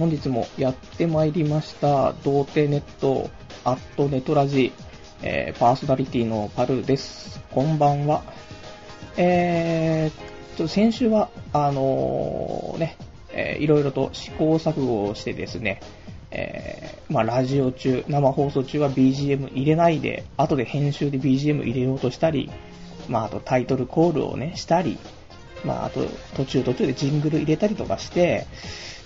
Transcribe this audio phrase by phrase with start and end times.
[0.00, 3.28] 本日もやってまいりました、童貞ネット、
[3.64, 4.72] アットネトラジ、
[5.22, 7.38] えー、パーソナリティのパルです。
[7.50, 8.22] こんばんは。
[9.18, 12.96] えー、ちょっと先週は、あのーね、
[13.34, 15.82] えーいろいろと試行錯誤をしてですね、
[16.30, 22.50] えーまあ、ラジオ中、生放送中は BGM 入れないで、後で編集で BGM 入れようとしたり、
[23.06, 24.98] まあ、あとタイトルコールをね、したり、
[25.64, 26.06] まあ、あと
[26.36, 28.46] 途中途中でジングル入れたりとかして、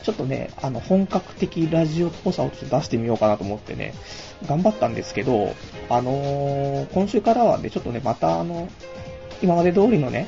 [0.05, 3.95] ちょっとね、あの、本格的ラジオっぽさをちょっと出してみようかなと思ってね、
[4.47, 5.55] 頑張ったんですけど、
[5.89, 8.69] あのー今週からはね、ちょっとね、またあの、
[9.43, 10.27] 今まで通りのね、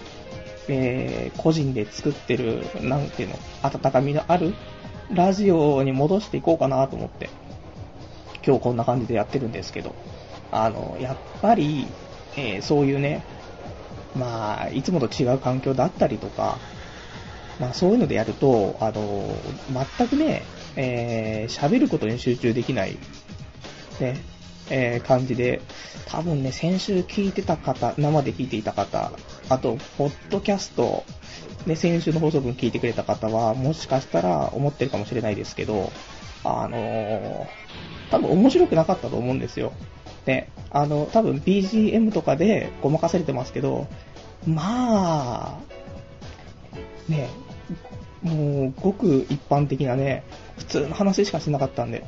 [0.69, 4.55] えー個人で作ってる、なんていうの、温かみのある
[5.12, 7.28] ラジオに戻していこうかなと思って、
[8.47, 9.95] 今日こんな感じでやってるんですけど、
[10.52, 11.86] あの、やっぱり、
[12.36, 13.22] えーそういうね、
[14.19, 16.59] まあ、いつもと違う環境だったりとか、
[17.61, 19.37] まあそういうのでやると、あの、
[19.98, 20.42] 全くね、
[20.77, 22.98] えー喋ることに集中できない、
[24.00, 24.17] ね、
[24.70, 25.61] えー感じで、
[26.06, 29.12] 多分ね、先週聞いてた方、生で聞いていた方、
[29.48, 31.05] あと、ポッドキャスト、
[31.67, 35.91] ね、先週の放送分聞いてくれた方は、もしかしたら思ってるかもしれないですけど、
[36.45, 37.67] あのー
[38.08, 39.73] 多分面白くなかったと思うんですよ。
[40.27, 43.86] で、あの、多分 BGM とかでごまかされてますけど、
[44.46, 47.28] まあ、ね、
[48.22, 50.24] もう、ごく一般的なね、
[50.58, 52.05] 普通の話しかしなかったんで、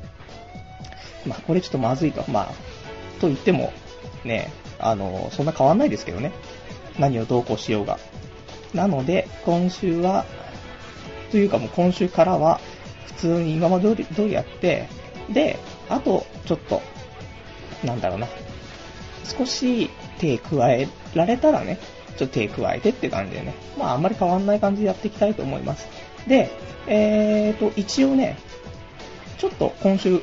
[1.27, 2.25] まあ、これちょっとまずいと。
[2.31, 3.73] まあ、と言っても、
[4.25, 6.33] ね、あの、そんな変わんないですけどね。
[6.99, 7.99] 何をどうこうしようが。
[8.75, 10.27] なので、今週は、
[11.31, 12.61] というかもう今週からは、
[13.07, 14.89] 普通に今まで通り通りやって、
[15.33, 16.83] で、あと、ちょっと、
[17.85, 18.27] なんだろうな、
[19.25, 21.79] 少し手加えられたらね、
[22.17, 25.87] ちょっと手加えてって感じでね、まああんまり変わんない感じでやっていきたいと思います。
[26.27, 26.51] で、
[26.87, 28.37] えーと、一応ね、
[29.39, 30.21] ちょっと今週、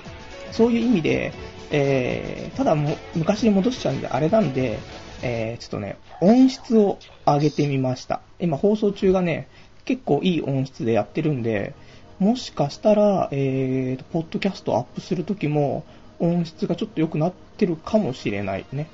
[0.51, 1.33] そういう意味で、
[1.71, 4.79] えー、ただも昔に戻しちゃうんであれなんで、
[5.21, 8.21] えー、ちょっとね、音質を上げてみました。
[8.39, 9.47] 今放送中がね、
[9.85, 11.73] 結構いい音質でやってるんで、
[12.19, 15.83] もしかしたら、えーと、ポッドキャストアップするときも、
[16.19, 18.87] 音質がちょっと良くなってるかもしれないね。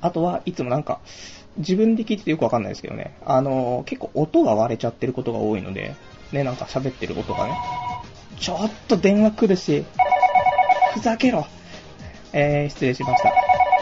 [0.00, 1.00] あとはいつもなんか、
[1.58, 5.94] 自分で聞いててよくわかんないですけどね、あの結構音が割れちゃってることが多いので、
[6.32, 7.54] ね、なんか喋ってる音がね、
[8.38, 9.84] ちょっと電話来るし、
[10.94, 11.46] ふざけろ。
[12.32, 13.30] えー、失礼しました。
[13.30, 13.34] ちょ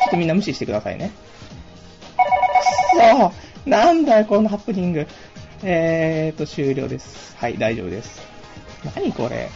[0.08, 1.10] っとみんな無視してくださいね。
[2.16, 3.32] くそー
[3.66, 5.08] なんだよ、このハプニング。
[5.62, 7.34] えーと、終了です。
[7.38, 8.20] はい、大丈夫です。
[8.94, 9.48] 何これ。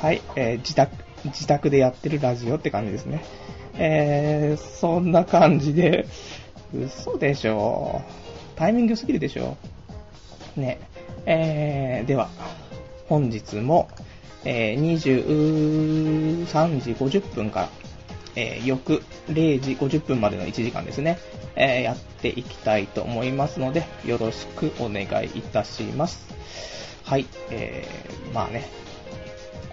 [0.00, 0.94] はい、えー自宅、
[1.24, 3.24] 自宅でやってるラジオって感じですね。
[3.78, 6.06] えー、そんな感じで、
[6.74, 8.02] 嘘でしょ。
[8.56, 9.56] タイミング良すぎるでしょ。
[10.56, 10.80] ね。
[11.26, 12.28] えー、では、
[13.08, 13.88] 本日も、
[14.44, 17.68] えー、23時50分から、
[18.36, 21.18] えー翌0時50分までの1時間ですね、
[21.56, 26.26] えーやっていきたいと思いますので、よろしくお願いいたします。
[27.04, 28.68] はい、えー、まあね、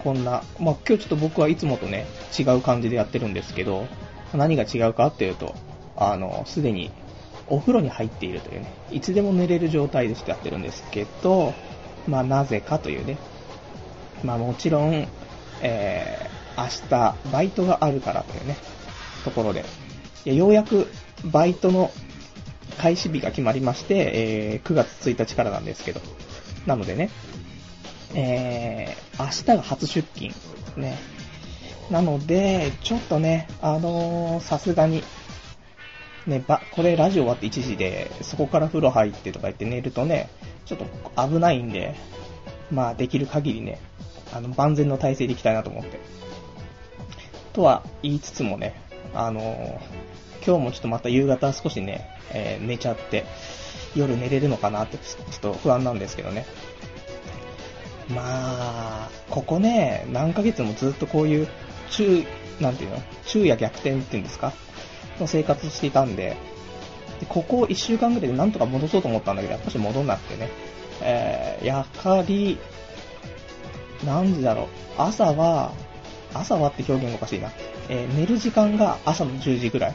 [0.04, 2.06] こんな、まあ今日ちょっと僕はいつもとね、
[2.38, 3.88] 違う感じでやってるんですけど、
[4.34, 5.56] 何が違うかっていうと、
[5.96, 6.92] あの、すでに
[7.48, 11.54] お風呂に入っているというね、いつでも寝れる状態でしてやってるんですけど、
[12.08, 13.18] まあなぜかというね、
[14.24, 15.08] まあもちろん、
[15.62, 18.58] えー、明日バイトがあるからというね、
[19.24, 19.64] ところで、
[20.26, 20.88] いやようやく
[21.32, 21.92] バイトの
[22.78, 26.02] 開始日が決まりまして、えー9月1日からなんですけど、
[26.66, 27.10] なのでね、
[28.16, 30.32] えー、明日が初出勤。
[30.78, 30.98] ね。
[31.90, 35.04] なので、ちょっとね、あのーさすがに、
[36.28, 40.30] ね、ば、これラジオ終わって1時で、そこから風呂入ってとか言って寝るとね、
[40.66, 40.86] ちょっと
[41.28, 41.96] 危ないんで、
[42.72, 43.80] まあできる限りね、
[44.34, 46.00] あの、万全の体制でいきたいなと思って。
[47.52, 48.82] とは言いつつもね、
[49.14, 50.04] あのー
[50.46, 53.26] 今日もちょっとまた夕方少しね、えー寝ちゃって、
[53.96, 56.46] 夜寝れるのかなって、ちょっと不安なんですけどね。
[58.10, 61.48] まあ、ここね、何ヶ月もずっとこういう、
[61.90, 62.26] 中、
[62.60, 64.54] なんていうの昼夜逆転っていうんですか？
[65.20, 66.36] の生活していたんで、
[67.20, 70.50] でここ1週間ぐらいでなんとか戻そうと思ったんだけど、やっぱし戻んなくてね。
[71.02, 72.58] えー、やはり、
[74.06, 74.68] なんでだろう。
[74.98, 75.72] 朝は、
[76.34, 77.52] 朝はって表現がおかしいな。
[77.90, 79.94] えー寝る時間が朝の10時ぐらい。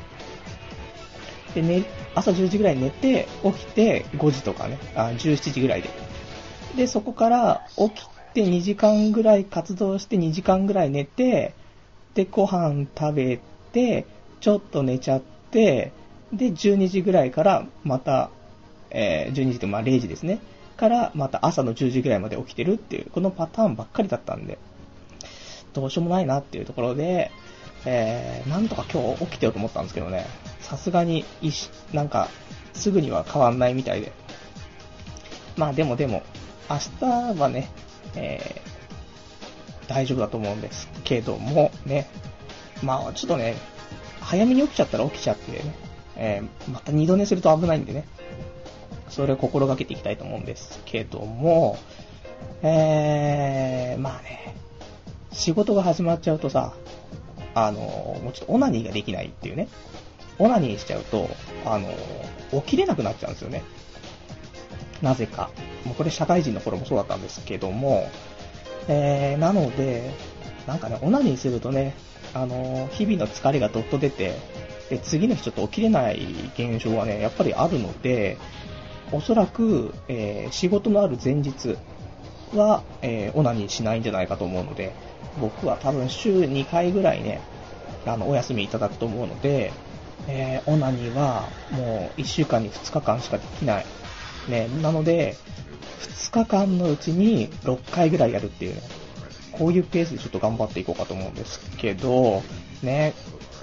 [1.54, 1.84] で、ね、
[2.14, 5.88] 朝10時ぐらい寝て、起きて5時とかね、あ17時ぐらいで。
[6.76, 11.54] で、そこから起きて2時間ぐらい活動して2時間ぐらい寝て、
[12.14, 13.40] で、ご飯食べ
[13.72, 14.06] て、
[14.40, 15.92] ちょっと寝ちゃって、
[16.32, 18.30] で、12時ぐらいからまた、
[18.90, 20.40] えー12時とまあ0時ですね。
[20.76, 24.58] からまた朝の10時ぐらいまで起きてるっていう、このパターンばっかりだったんで、
[25.74, 27.30] どうしようもないなっていうところで、
[27.84, 30.26] えー、なんとか今日起きてようと思ったんですけどね、
[30.60, 31.24] さすがに、
[31.92, 32.28] なんか、
[32.74, 34.12] すぐには変わんないみたいで。
[35.56, 36.22] まあでもでも、
[36.70, 37.70] 明日はね、
[38.14, 42.08] えー、大丈夫だと思うんですけども、ね、
[42.82, 43.56] まあちょっとね、
[44.20, 45.74] 早めに起きちゃったら起きちゃってね、
[46.16, 48.04] えー、また二度寝すると危ないんでね、
[49.08, 51.78] それを心がけていきたいと思うんですけども、
[52.62, 54.54] えー、まあね、
[55.32, 56.74] 仕事が始まっちゃうとさ、
[57.54, 59.68] あの、もうちょっとオナニーができないっていうね、
[60.38, 61.28] オナニーしちゃうと、
[61.64, 61.88] あの、
[62.62, 63.62] 起きれなくなっちゃうんですよね。
[65.02, 65.50] なぜか。
[65.84, 68.08] もうこれ社会人の頃もそうだったんですけども、
[68.88, 70.10] えー、なので、
[70.66, 71.94] なんかね、オナニーするとね、
[72.34, 74.36] あの、日々の疲れがどっと出て、
[74.90, 78.38] で、次の日ちょっと起きれない現象はね、やっぱりあるので、
[79.12, 81.76] おそらく、えー、仕事のある前日
[82.54, 84.92] は、え、オナニーしないんじゃないかと思うので、
[85.40, 87.40] 僕は多分週2回ぐらいね、
[88.06, 89.72] あの、お休みいただくと思うので、
[90.26, 93.86] えー、オナニーはもう1週間に2日間しかできない。
[94.48, 95.36] ね、なので、
[96.00, 98.82] 2日間のうちに6回ぐらいやるっていうね、
[99.52, 102.42] こういうペースでちょっと頑張っていこうかと思うんですけど、
[102.82, 103.14] ね、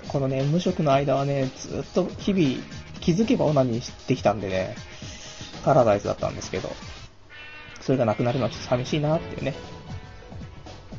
[0.08, 2.64] このね、無職の間はね、ずっと日々
[3.00, 4.76] 気づけばオナニーしてきたんでね、
[5.64, 6.70] パラダイスだったんですけど、
[7.82, 9.54] それがなくなるのはちょっと寂しいなっていうね。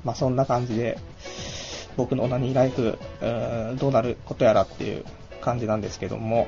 [0.05, 0.99] まあそんな感じで、
[1.97, 5.05] 僕のオナニーライフ、うーんどうなることやらっていう
[5.41, 6.47] 感じなんですけども。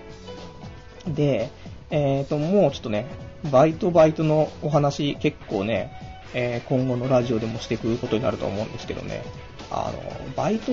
[1.07, 1.51] で、
[1.91, 3.07] えっ、ー、と、もうちょっとね、
[3.51, 5.93] バイトバイトのお話結構ね、
[6.35, 9.23] えー、今後のラジオでもしていくことになると思うんですけどね、
[9.71, 10.73] あの、バイト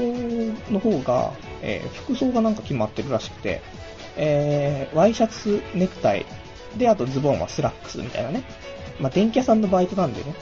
[0.72, 3.62] の方が、えー、服装がなんか決まってるらしくて、
[4.18, 6.26] えー、ワイシャツ、ネクタイ、
[6.78, 8.44] で、あとズボンはスラックスみたいなね。
[9.00, 10.36] まあ、電気屋さんのバイトなんでね、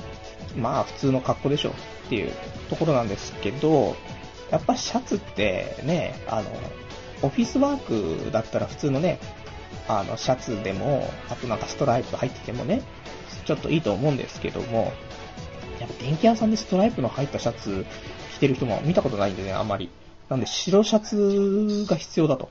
[0.56, 1.74] まあ、普通の格好でしょっ
[2.10, 2.31] ていう
[2.70, 3.96] ところなんですけど、
[4.52, 6.50] やっぱシャツってね、あの、
[7.24, 9.20] オフィスワークだったら普通のね、
[9.88, 12.81] あの、シャツでも、あとなんかストライプ入っててもね、
[13.45, 14.94] ちょっといいと思うんですけども、
[15.80, 17.85] やっぱ電気屋さんでストライプの入ったシャツ
[18.35, 19.89] 着てる人も見たことないんでね、あんまり。
[20.30, 22.50] なんで白シャツが必要だと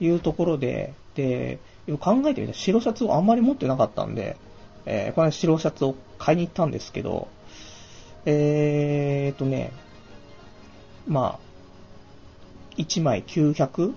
[0.00, 1.58] いうところで、で、
[2.00, 4.36] 考えてみたら白シャツをあんまり持ってなかったんで、
[4.86, 7.28] えー、この白シャツを買いに行ったんですけど、
[8.24, 9.72] えーとね、
[11.06, 11.52] まあ、
[12.76, 13.92] 1枚900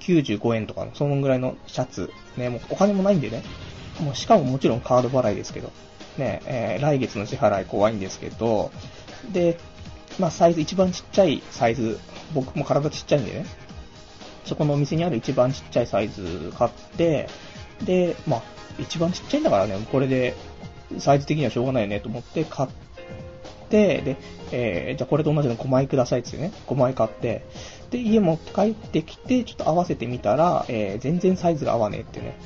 [0.00, 3.42] 95円とかの、そのぐらいのシャツ、ね、もうお金もないんでね、
[4.00, 5.72] もうしかももちろんカード払いですけど、
[6.18, 8.70] ね、えー、来月の支払い怖いんですけど、
[9.32, 9.58] で、
[10.18, 11.98] まあサイズ、一番ちっちゃいサイズ、
[12.34, 13.46] 僕も体ちっちゃいんでね、
[14.44, 17.28] そこのお店にある一番ちっちゃいサイズ買って、
[17.84, 18.42] で、まあ、
[18.78, 20.34] 一番ちっちゃいんだからね、これで、
[20.98, 22.86] サイズ的にはしょうがないよねと思って買って、
[23.70, 24.16] で、
[24.52, 27.44] えー、じゃあこれと同じの5枚くださいってね、5枚買って、
[27.90, 32.36] で、家持って帰ってきて、ちょっと合わせてみたら、えー、全然サイズが合わねえってね。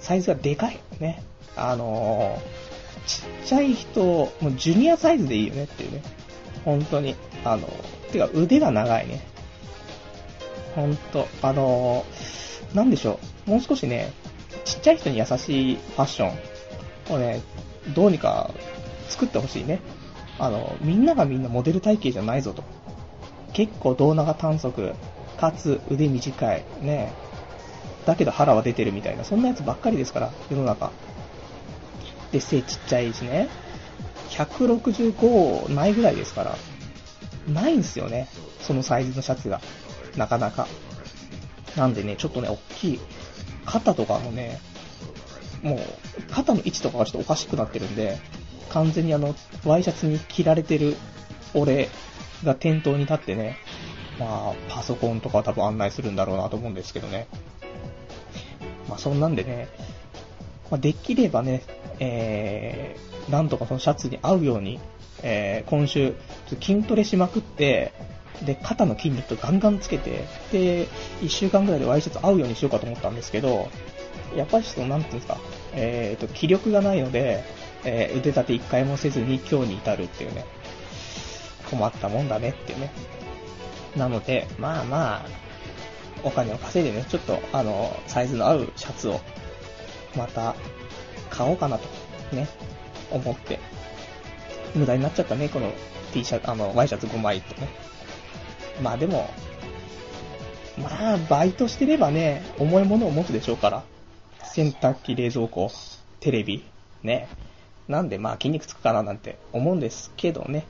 [0.00, 0.78] サイズがでかい。
[1.00, 1.22] ね。
[1.56, 6.02] あのー、ちっちゃい人、もうジュニアサイズでいいよねっていうね。
[6.64, 7.16] 本当に。
[7.44, 9.20] あのー、てか腕が長いね。
[10.74, 13.50] ほんと、あのー、なんでしょう。
[13.50, 14.12] もう少しね、
[14.64, 16.32] ちっちゃい人に優しいファッショ
[17.10, 17.42] ンをね、
[17.94, 18.50] どうにか
[19.08, 19.80] 作ってほしいね。
[20.42, 22.64] あの、みんながみんなモデル体型じゃないぞと。
[23.52, 24.92] 結構胴長短足、
[25.38, 27.12] かつ腕短い、ね。
[28.06, 30.90] だけど腹は出てるみたいな、そんなやつばっかりですから、世の中。
[32.32, 33.48] で、背ちっちゃいしね。
[34.30, 36.56] 165ないぐらいですから。
[37.46, 38.26] ないんですよね。
[38.62, 39.60] そのサイズのシャツが。
[40.16, 40.66] なかなか。
[41.76, 43.00] なんでね、ちょっとね、大きい。
[43.64, 44.58] 肩とかもね、
[45.62, 45.78] もう、
[46.32, 48.18] 肩の位置とかがちょっとおかしくなってるんで、
[48.72, 50.96] 完全にあの、ワイシャツに着られてる
[51.54, 51.88] 俺
[52.44, 53.58] が店頭に立ってね、
[54.18, 57.26] まあ、パソコンとか多分案内するんだろうなと思うんですけどね。
[58.88, 59.68] まあ、そんなんでね、
[60.70, 61.62] まあ、できればね、
[62.00, 64.80] えー、なんとかそのシャツに合うように、
[65.22, 66.14] えー、今週、
[66.60, 67.92] 筋トレしまくって、
[68.44, 70.88] で、肩の筋肉とガンガンつけて、で、
[71.20, 73.68] 1週間ぐらいでワイシャツ合うようにしようかと思ったんですけど、
[74.34, 75.38] やっぱりちょっと、なんていうんですか、
[75.74, 77.44] えーと、気力がないので、
[77.84, 80.44] えー、腕立て1回もせずに今日に至るっていうね、
[81.70, 82.90] 困ったもんだねっていうね。
[83.96, 85.26] なので、まあまあ、
[86.22, 89.20] お金を稼いでね、ちょっと、あの、サイズの合うシャツを、
[90.16, 90.54] また、
[91.30, 91.88] 買おうかなと、
[92.34, 92.48] ね、
[93.10, 93.58] 思って。
[94.74, 95.72] 無駄になっちゃったね、この
[96.12, 97.68] T シャツ、あの、ワイシャツ5枚ってね。
[98.82, 99.28] まあでも、
[100.78, 103.82] まあ、バイトしてればね、重いものを持つでしょうから。
[104.44, 105.70] 洗濯機、冷蔵庫、
[106.20, 106.64] テレビ、
[107.02, 107.28] ね。
[107.88, 110.66] なんでまあ筋肉つくかななんて思うんですけどね。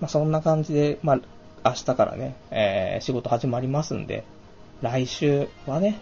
[0.00, 1.20] まあそんな感じで、まあ
[1.64, 4.24] 明日からね、えー、仕事始まりますんで、
[4.82, 5.98] 来週はね、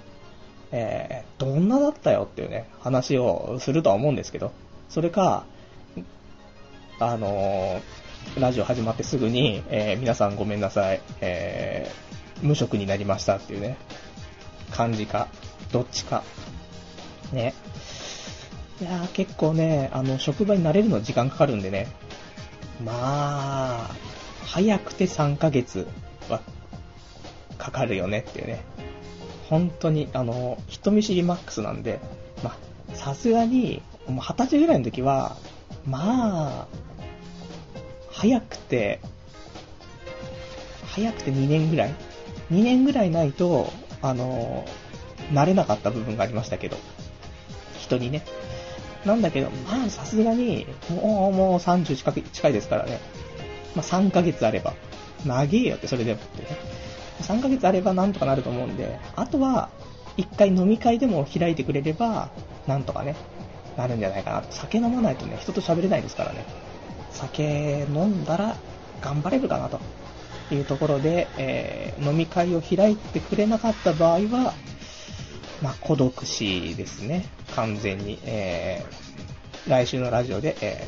[0.71, 4.53] えー、どんなだったよっていうね、話をするとは思うんですけど、
[4.89, 5.45] それか、
[7.01, 13.77] あのー、ラジオ始まってすぐに、えー、皆さんごめんなさい、えー、無職になりましたっていうね、
[14.71, 15.29] 感じか、
[15.73, 16.23] どっちか。
[17.33, 17.55] ね。
[18.81, 21.89] いやー結構ね、あの、職場に慣れるの時間かかるんでね、
[22.85, 23.91] まあ、
[24.45, 25.89] 早くて3ヶ月
[26.29, 26.41] は
[27.59, 28.63] かかるよねっていうね。
[29.49, 31.99] 本当に、あの、人見知りマックスなんで、
[32.45, 32.51] ま
[32.93, 35.37] あ、さすがに、もう20歳ぐらいの時は、
[35.85, 36.69] まあ、
[38.11, 39.01] 早くて、
[40.87, 41.95] 早くて2年ぐらい
[42.53, 44.65] ?2 年ぐらいないと、あの、
[45.33, 46.77] 慣れなかった部分がありましたけど、
[47.79, 48.23] 人にね。
[49.05, 53.01] なんだけど、まあさすがに、もう、もう30近く近いですからね。
[53.75, 54.75] まあ3ヶ月あれば、
[55.25, 56.49] 長えよってそれでもってね。
[57.23, 59.71] 3ヶ月あればなんとかなると思うんで、あとは、
[60.17, 62.31] 一回飲み会でも開いてくれれば、
[62.67, 63.15] なんとかね、
[63.77, 64.43] なるんじゃないかな。
[64.51, 66.45] 酒飲まないとね、人と喋れないですからね。
[67.11, 68.57] 酒飲んだら
[69.01, 69.81] 頑張れるかなと
[70.53, 74.55] いうところで、えー、飲み会を開いてくれなかった場合は、
[75.63, 77.27] まあ、孤独死ですね。
[77.57, 78.19] 完全に。
[78.25, 80.87] えー、来週のラジオで、え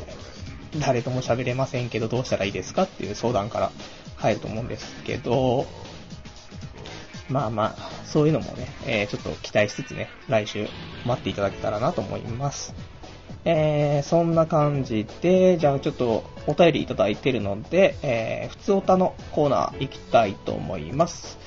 [0.73, 3.71] ー、誰とも喋れませんけどどうしたらいいですかっていう相談から
[4.17, 5.65] 入ると思うんですけど、
[7.29, 10.67] まあまあ、そういうのもね、えー、ちょっと期待しつつね、来週
[11.05, 12.73] 待っていただけたらなと思います。
[13.43, 21.39] えー、そんな感じで、じゃあちょっとお便りいただいてるので、えー、普通おたのコーナー行きたいと思います。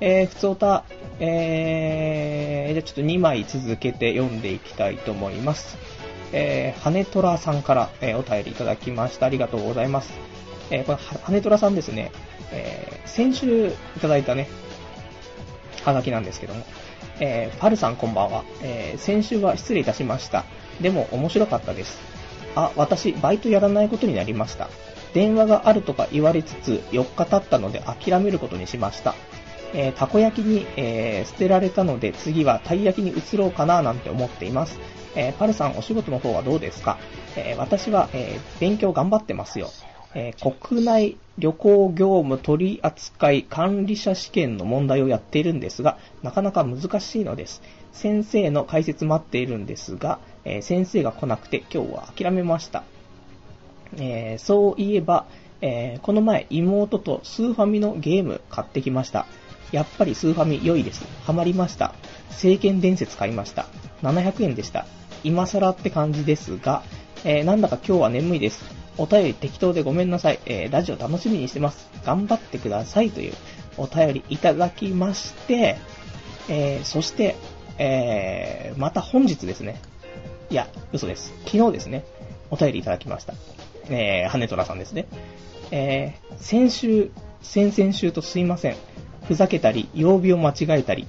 [0.00, 0.84] えー、普通おた、
[1.18, 5.76] えー、じゃあちょっと2枚続けて読んでいきたいと思います。
[6.32, 9.26] えー、羽虎さんから、えー、お便りいただきました。
[9.26, 10.12] ありがとうございます。
[10.70, 12.12] えー、これ、羽虎さんですね、
[12.52, 14.48] えー、先週いただいたね、
[15.84, 16.64] はがきなんですけども、
[17.20, 20.44] えー、パルさんこんばんは、えー、先週は失礼いたしました。
[20.80, 21.98] でも面白かったです。
[22.54, 24.68] あ、私、バイトやらないことになりました。
[25.12, 29.14] 電話があるとか言われつつ、4日経ったので諦めることにしました。
[29.74, 34.78] えー、たこ焼きに、えー、捨てられたので、次はたい焼きに移ろうかななんて思っています。
[35.14, 36.98] えー、パルさん、お仕事の方はどうですか、
[37.36, 39.70] え私は、え勉強頑張ってますよ。
[40.14, 47.62] え国内旅行業務取扱管理者試験の問題をやっているんですが、なかなか難しいのです。
[47.92, 52.84] 先生の解説待っているんですが、え、先生が来なくて今日は諦めました。
[53.98, 55.26] え、そういえば、
[55.62, 59.26] え、この前妹とスーファミのゲーム買ってきました。
[59.72, 61.04] やっぱりスーファミ良いです。
[61.24, 61.94] ハマりました。
[62.30, 63.66] 聖剣伝説買いました。
[64.02, 64.86] 700円でした。
[65.22, 66.82] 今更って感じですが、
[67.24, 68.64] えー、なんだか今日は眠いです。
[68.96, 70.40] お便り適当でごめんなさい。
[70.46, 71.88] えー、ラジオ楽しみにしてます。
[72.04, 73.34] 頑張ってくださいという
[73.76, 75.76] お便りいただきまして、
[76.48, 77.36] えー、そして、
[77.78, 79.80] えー、また本日ですね。
[80.50, 81.32] いや、嘘です。
[81.44, 82.04] 昨日ですね。
[82.50, 83.34] お便りいただきました。
[83.88, 85.06] えー、羽虎さんですね。
[85.70, 87.10] えー、先週、
[87.42, 88.76] 先々週とすいません。
[89.30, 91.06] ふざけたり、曜日を間違えたり、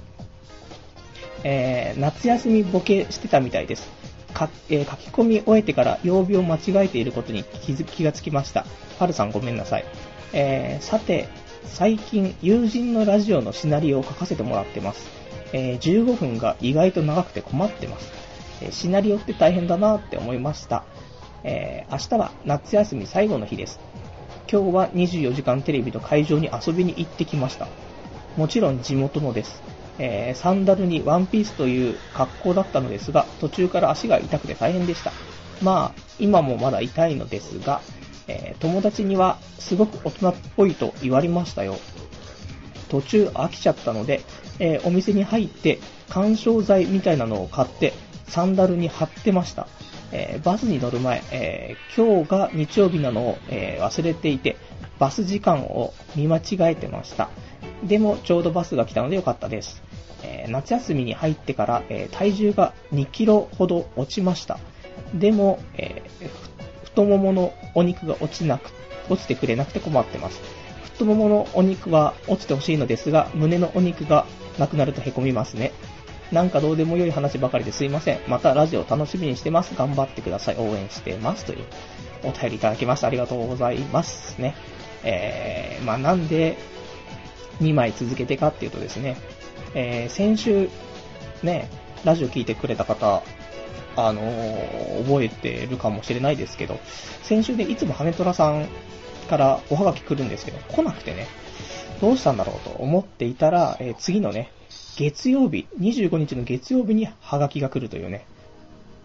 [1.42, 3.90] えー、夏休みボケしてたみたいです。
[4.32, 8.64] か、えー、書き込み終えてから曜日を間違えていることに気づ気がつきました。
[9.00, 9.84] パルさんごめんなさい。
[10.32, 11.26] えー、さて、
[11.64, 15.10] 最近友人のラジオのシナリオを書かせてもらってます。
[15.52, 18.12] えー、15分が意外と長くて困ってます。
[18.60, 20.84] えシナリオって大変だなって思いました。
[21.42, 23.80] え明日は夏休み最後の日です。
[24.48, 27.66] 今日は24時間テレビの会場に遊びに行ってきました。
[28.36, 29.62] もちろん地元のです。
[29.98, 35.12] えー、サンダルにワンピースという格好だったのですが、途中から足が痛くて大変でした。
[35.62, 37.82] まあ、今もまだ痛いのですが、
[38.26, 41.78] えー、友達にはすごく大人っぽいと言われましたよ。
[42.88, 44.22] 途中飽きちゃったので、
[44.58, 47.92] えー、お店に入って干渉剤みたいなのを買って
[48.26, 49.66] サンダルに貼ってました。
[50.14, 54.58] えバスに乗る前、え今日が日曜日なのを、え忘れていて、
[54.98, 57.30] バス時間を見間違えてました。
[57.82, 59.82] でもちょうどバスが来たのでよかったです。
[60.22, 64.58] えー、夏休みに入ってから、えー、体重が2キロほど落ちました。
[65.14, 68.70] でも、えー、太もものお肉が落ちなく、
[69.08, 70.40] 落ちてくれなくて困ってます。
[70.94, 74.26] 太もものお肉は落ちてほしいのですが、胸のお肉が
[74.58, 75.72] なくなると凹みますね。
[76.30, 78.20] なんかどうでもよい話ばかりですいません。
[78.26, 79.74] またラジオ楽しみにしてます。
[79.76, 80.56] 頑張ってください。
[80.58, 81.44] 応援してます。
[81.44, 81.64] という
[82.24, 83.08] お便りいただきました。
[83.08, 84.54] ありがとうございますね。
[85.04, 86.56] えー、まあなんで、
[87.62, 89.16] 2枚続けてかっていうとですね、
[89.74, 90.68] えー、先週、
[91.42, 91.68] ね、
[92.04, 93.22] ラジオ聞いてくれた方
[93.96, 96.78] あのー、覚えてるかもしれないですけど、
[97.22, 98.66] 先週でいつも羽虎さん
[99.28, 101.26] からおはがき来るんですけど、来なくてね、
[102.00, 104.50] どうしたんだろうと思っていたら、えー、次のね、
[104.96, 108.26] 月曜日、25日の月曜日にハガキが来るというね、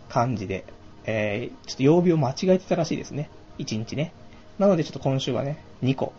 [0.09, 0.65] 感じで、
[1.05, 3.29] えー、ちょっと曜日を間違えてたらしいですね。
[3.59, 4.13] 1日ね。
[4.57, 6.13] なのでちょっと今週はね、2個、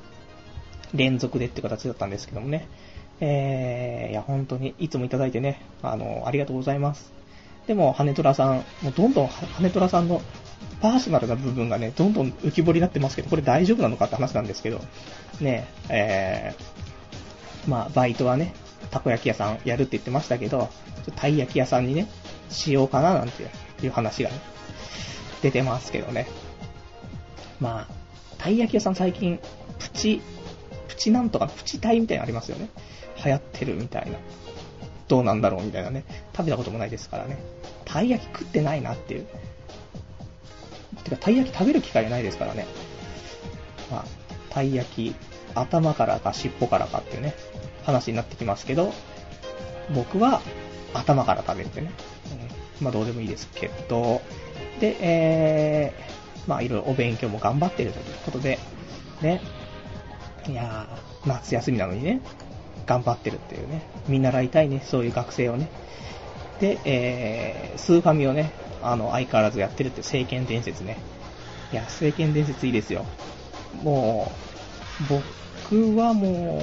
[0.95, 2.68] 連続でって形だったんですけどもね。
[3.21, 7.12] えー、いや、本当に、いつもいただいてね、あの、ありがとうございます。
[7.66, 10.23] でも、羽虎さん、もうどんどん羽虎さんの
[10.80, 14.80] パーソナルな部分がね、どんどん浮き彫りになってますけど、これ大丈夫なのかって話なんですけど、
[15.40, 18.54] ね、えー、まあ、バイトはね、
[18.90, 20.71] たこ焼き屋さんやるって言ってましたけど、
[21.04, 22.09] ちょたい焼き屋さんにね、
[22.50, 23.42] しようかななんて
[23.83, 24.37] いう話がね、
[25.42, 26.28] 出てますけどね。
[27.61, 27.95] まあ、
[28.38, 29.40] たい焼き屋さん最近、
[29.78, 30.23] プチ、
[30.99, 32.69] チなんとか、プチタイみたいなのありますよね。
[33.25, 34.19] 流行ってるみたいな。
[35.09, 36.05] どうなんだろうみたいなね。
[36.37, 37.38] 食べたこともないですからね。
[37.85, 39.26] たい焼き食ってないなっていう。
[41.05, 42.67] てか、たい焼き食べる機会ないですからね。
[43.90, 44.05] まあ、
[44.50, 45.14] たい焼き、
[45.55, 47.35] 頭からか尻尾からかっていうね、
[47.85, 48.93] 話になってきますけど、
[49.95, 50.43] 僕は
[50.95, 51.90] 頭から食べてね。
[52.81, 54.21] うん、まあ、どうでもいいですけど、
[54.81, 58.59] で、えー、まあ、いろいろお勉強も頑張ってるということで、
[59.23, 59.40] ね。
[60.49, 62.21] いやー、夏休みなのにね、
[62.87, 63.83] 頑張ってるっていうね。
[64.09, 65.69] 見習いたいね、そういう学生をね。
[66.61, 68.52] で、えー、スーファミをね、
[68.83, 70.97] あの、相変わらずやってるって聖剣伝説ね。
[71.73, 73.05] いや、聖剣伝説いいですよ。
[73.83, 74.33] も
[75.11, 75.21] う、
[75.71, 76.62] 僕はも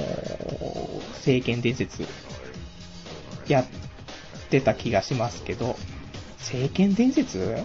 [1.14, 2.04] 聖剣伝説、
[3.46, 3.66] やっ
[4.50, 5.76] てた気がしますけど、
[6.38, 7.56] 聖剣伝説？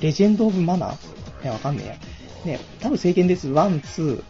[0.00, 1.44] レジェンド・オブ・マナー？
[1.44, 1.84] いや、わかんね
[2.46, 2.56] えや。
[2.58, 4.22] ね、多分聖剣伝説1、2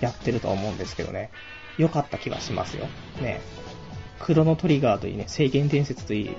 [0.00, 1.30] やってると思うんですけどね。
[1.78, 2.86] 良かった気がしますよ。
[3.20, 3.40] ね。
[4.18, 6.30] クロノトリガーといいね、聖剣伝説といい、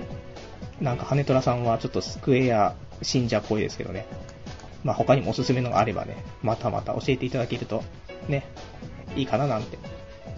[0.80, 4.06] なんか羽虎さんはちょっとスクエア信者っぽいですけどね。
[4.84, 7.82] まあ他にもおすすめのがあればね、またまた教えていただけると、
[8.28, 8.44] ね、
[9.16, 9.78] いいかななんて。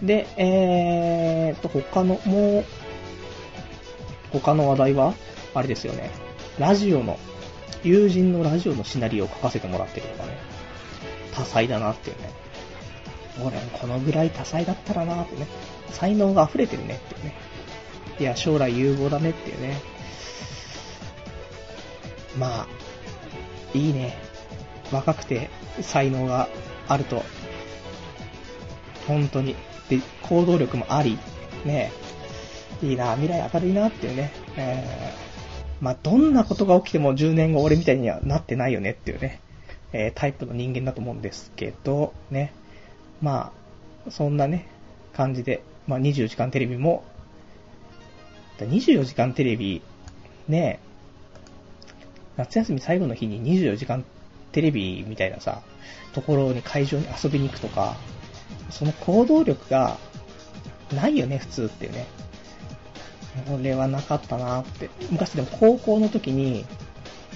[0.01, 2.65] で、えーと、他の、もう、
[4.31, 5.13] 他の話題は、
[5.53, 6.09] あれですよね。
[6.59, 7.17] ラジオの、
[7.83, 10.37] 友人のラジオのシナリオを書かせてもらってるとかね。
[11.33, 12.29] 多彩だなっていうね。
[13.43, 15.47] 俺、このぐらい多彩だったらなってね。
[15.91, 17.33] 才能が溢れてるねってね。
[18.19, 19.81] いや、将来有望だねっていうね。
[22.37, 22.67] まあ、
[23.73, 24.17] いいね。
[24.91, 25.49] 若くて
[25.81, 26.47] 才能が
[26.87, 27.23] あると、
[29.07, 29.55] 本当に。
[29.89, 31.17] で、行動力もあり、
[31.65, 31.91] ね、
[32.81, 34.31] いいな、未来明るいなっていうね。
[34.57, 39.41] えー、まあ、どんなことが起きても10年後俺みたいにはなってないよねっていうね、
[39.93, 42.53] えー、タイプの人間だと思うんですけど、ね。
[43.21, 43.51] ま
[44.07, 44.67] あ、そんなね、
[45.13, 47.03] 感じで、まあ、24時間テレビも、
[48.57, 49.81] 24時間テレビ、
[50.47, 50.79] ね、
[52.37, 54.03] 夏休み最後の日に24時間
[54.51, 55.61] テレビみたいなさ、
[56.13, 57.95] ところに会場に遊びに行くとか、
[58.69, 59.97] その行動力が
[60.93, 62.05] ないよね、普通ってね。
[63.47, 64.89] これはなかったなって。
[65.11, 66.65] 昔でも高校の時に、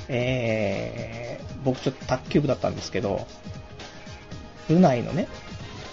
[0.07, 3.27] えー、僕ちょっと卓球部だったんですけど、
[4.67, 5.27] 部内のね、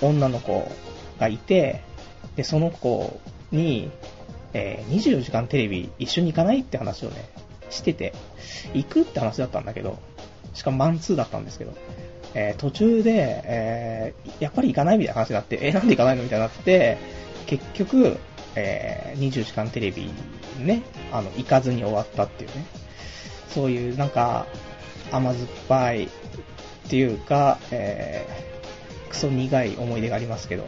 [0.01, 0.71] 女の子
[1.19, 1.83] がいて、
[2.37, 3.91] で、その子に、
[4.53, 7.29] えー、24時間テレビ一緒に行かないって話をね、
[7.71, 8.15] してて、
[8.75, 9.99] 行くって話だったんだけど、
[10.55, 11.75] しかもマンツーだったんですけど、
[12.35, 16.99] えー、途中で、えー、やっぱり行かないみたいな話になって、えー、なんで行かないのみたいになって、
[17.47, 18.19] 結局、
[18.55, 20.11] えー、20時間テレビ
[20.59, 20.83] ね、
[21.13, 22.67] あの、行かずに終わったっていうね、
[23.49, 24.47] そういうなんか、
[25.13, 26.09] 甘酸っぱいっ
[26.89, 28.56] ていうか、えー、
[29.09, 30.67] クソ苦い思い出がありますけど、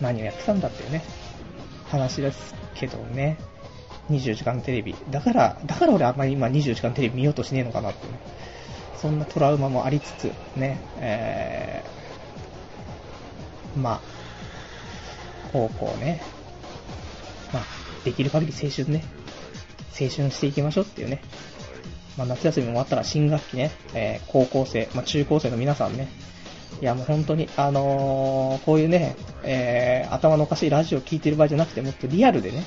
[0.00, 1.02] 何をやってたんだっていうね、
[1.86, 3.38] 話ですけどね、
[4.10, 4.94] 24時間テレビ。
[5.10, 8.18] だから、だから俺あんまり今24時間テレビ見ようとしねえのかなってね。
[9.00, 14.00] そんなトラウマもありつつ、ね、えー、まあ、
[15.52, 16.22] 高校ね、
[17.52, 17.62] まあ、
[18.04, 19.04] できる限り青春ね、
[20.00, 21.22] 青春していきましょうっていうね。
[22.16, 26.08] まあ、夏休みも終わったら新学期ね、えー、高校生、まあ、中高生の皆さんね、
[26.80, 32.64] いやもう本当に、あのー、こういうね、えー、頭のおかしいラジオ聞いてる場合じゃなくて、もっとリアルでね、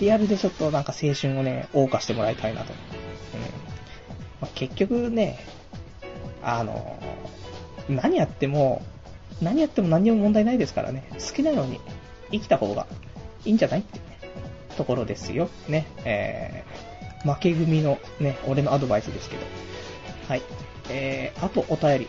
[0.00, 2.72] リアルでちょっとなんか青春をね、謳歌してもらいたいなと。
[2.72, 3.40] うん。
[4.40, 5.38] まあ、結局ね、
[6.42, 8.82] あのー、何やっても、
[9.42, 11.80] 何やっても何にも問題ないですからね、好きなように
[12.32, 12.86] 生きた方が
[13.44, 14.04] いいんじゃないってね、
[14.76, 15.50] ところですよ。
[15.68, 19.42] ね、えー、負け組のね、俺のアドバイスですけど。
[20.28, 20.42] はい。
[20.88, 22.08] えー、あとお便り。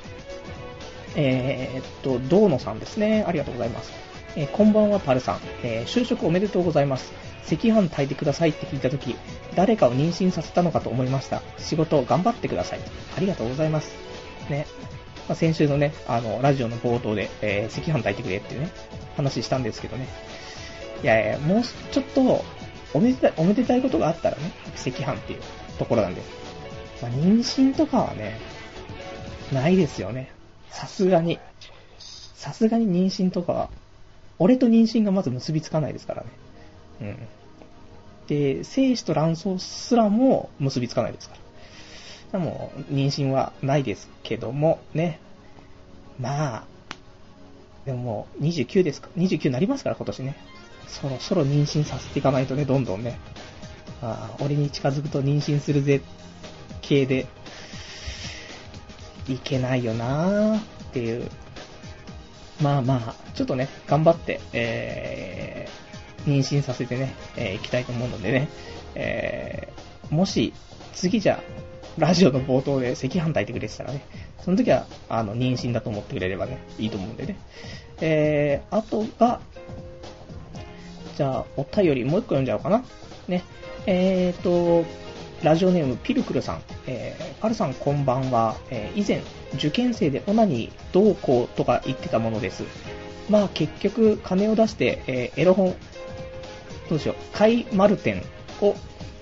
[1.16, 3.24] えー、っと、道野さんですね。
[3.28, 3.92] ありがとうございます。
[4.36, 5.40] えー、こんばんは、パルさん。
[5.64, 7.14] えー、就職おめでとうございます。
[7.52, 9.16] 赤飯炊いてくださいって聞いたとき、
[9.56, 11.42] 誰かを妊娠させたのかと思いました。
[11.58, 12.80] 仕事頑張ってください。
[13.16, 13.96] ありがとうございます。
[14.50, 14.68] ね。
[15.28, 18.72] まあ、先週のね、あの、ラジオの冒頭で、えー、赤飯炊いてくれっていうね、
[19.16, 20.08] 話したんですけどね。
[21.04, 22.44] いやいや、もうちょっと、
[22.94, 25.40] おめでたい、おめでたいことがあったらね、赤飯っていう
[25.78, 26.22] ところなんで。
[27.02, 28.40] まあ、妊娠とかはね、
[29.54, 30.35] ないですよね。
[30.76, 31.40] さすがに。
[32.36, 33.70] さすがに妊娠とかは、
[34.38, 36.30] 俺と妊娠がまず結びつかないですからね。
[37.02, 37.18] うん。
[38.28, 41.36] で、精子と卵巣すらも結びつかないですか
[42.34, 42.40] ら。
[42.40, 45.20] でも、妊娠はないですけども、ね。
[46.20, 46.64] まあ、
[47.86, 50.36] でももう29ですか、29になりますから今年ね。
[50.88, 53.18] そろそろ妊娠させていかないとね、どんどんね。
[54.02, 56.02] ああ、俺に近づくと妊娠するぜ、
[56.82, 57.28] 系で、
[59.28, 61.30] いけないよなーっていう。
[62.62, 68.48] まあまあ、ちょっとね、頑張って、えー、妊娠させてね、えー、いきたいと思うのでね、
[68.96, 70.54] えー、もし、
[70.94, 71.42] 次じゃ
[71.98, 74.06] ラジオの冒頭で赤飯炊いてくれてたらね、
[74.44, 77.38] その時は、あの、妊娠だと思ってくれればね、いいと思うんでね。
[78.02, 79.40] えー、あとが、
[81.16, 82.84] じゃあ、お便りもう一個読んじゃおうかな。
[83.28, 83.44] ね。
[83.86, 84.86] えーと、
[85.46, 86.62] ラジオネームピルクルさん。
[86.88, 88.56] えー、パルさんこんばんは。
[88.72, 89.22] えー、以前、
[89.54, 92.64] 受験生でオナニーどうこうとか言ってたものです。
[93.30, 95.76] まあ結局、金を出して、えー、エロ本、
[96.90, 98.24] どうしよう、買い丸店
[98.60, 98.74] を、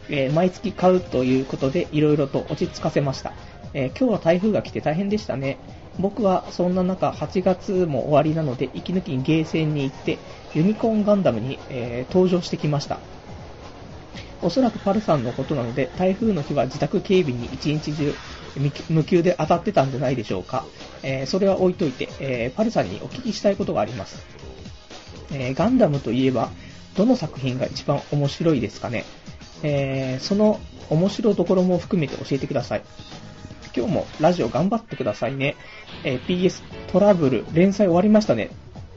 [0.08, 3.34] えー、毎月買うということで、いろいろと落ち着かせました。
[3.74, 5.58] え、今日は台風が来て大変でしたね。
[6.00, 10.20] 僕はそんな中、8月も終わりなので、息抜きにゲーセンに行って、
[10.54, 13.00] ユニコーンガンダムに、えー、登場してきました。
[14.44, 18.14] おそらくパルさんのことなので、台風の日は自宅警備に一日中
[18.90, 20.66] 無給で当たってたんじゃないでしょうか。
[21.02, 24.26] えー、それは置いといて、えー、パルさんにお聞きしたいことがあります。
[25.32, 26.52] えー、ガンダムといえば、
[26.96, 29.06] どの作品が一番面白いですかね。
[29.64, 32.84] えその面白どころも含めて教えてください。
[33.76, 35.56] 今日もラジオ頑張ってくださいね。
[36.04, 38.52] え PS トラブル連載終わりましたね。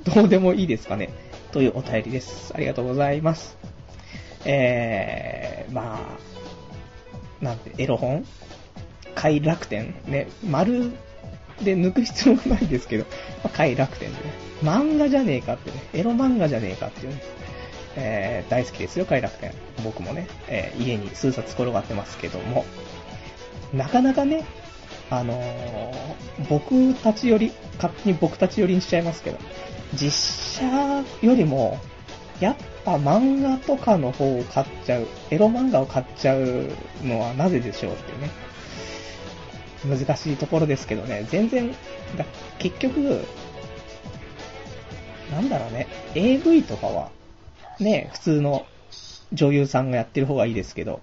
[0.05, 1.11] どうでもいいですかね。
[1.53, 2.53] というお便りです。
[2.55, 3.76] ありがとうございます。
[4.49, 6.01] えー、ま
[7.41, 8.25] あ、なんて、エロ本？
[9.15, 9.95] 快楽天？
[10.07, 10.93] ね、丸
[11.63, 13.05] で抜く必要もないですけど、
[13.43, 14.21] まあ、快楽天でね、
[14.63, 17.23] 漫画じゃねえかってね、エロ漫画じゃねえかっていうね、
[17.97, 19.53] えー、大好きですよ、快楽天。
[19.83, 22.65] 僕もね、えー、家に数冊転がってますけども、
[23.75, 24.45] なかなかね、
[25.11, 25.95] あのー、
[26.49, 29.39] 僕たちより、勝手に僕たちよりにしちゃいますけど、
[29.95, 31.79] 実写よりも、
[32.39, 32.57] やっ
[32.87, 36.71] ぱ漫画とかの方を買っちゃう、エロ漫画を買っちゃう
[37.03, 38.31] のはなぜでしょうってね。
[39.85, 41.73] 難しいところですけどね、全然、
[42.17, 42.25] だ
[42.59, 43.25] 結局、
[45.33, 47.11] なんだろうね、AV とかは、
[47.81, 48.67] ね、普通の
[49.33, 51.01] 女優さんがやってる方がいいですけど、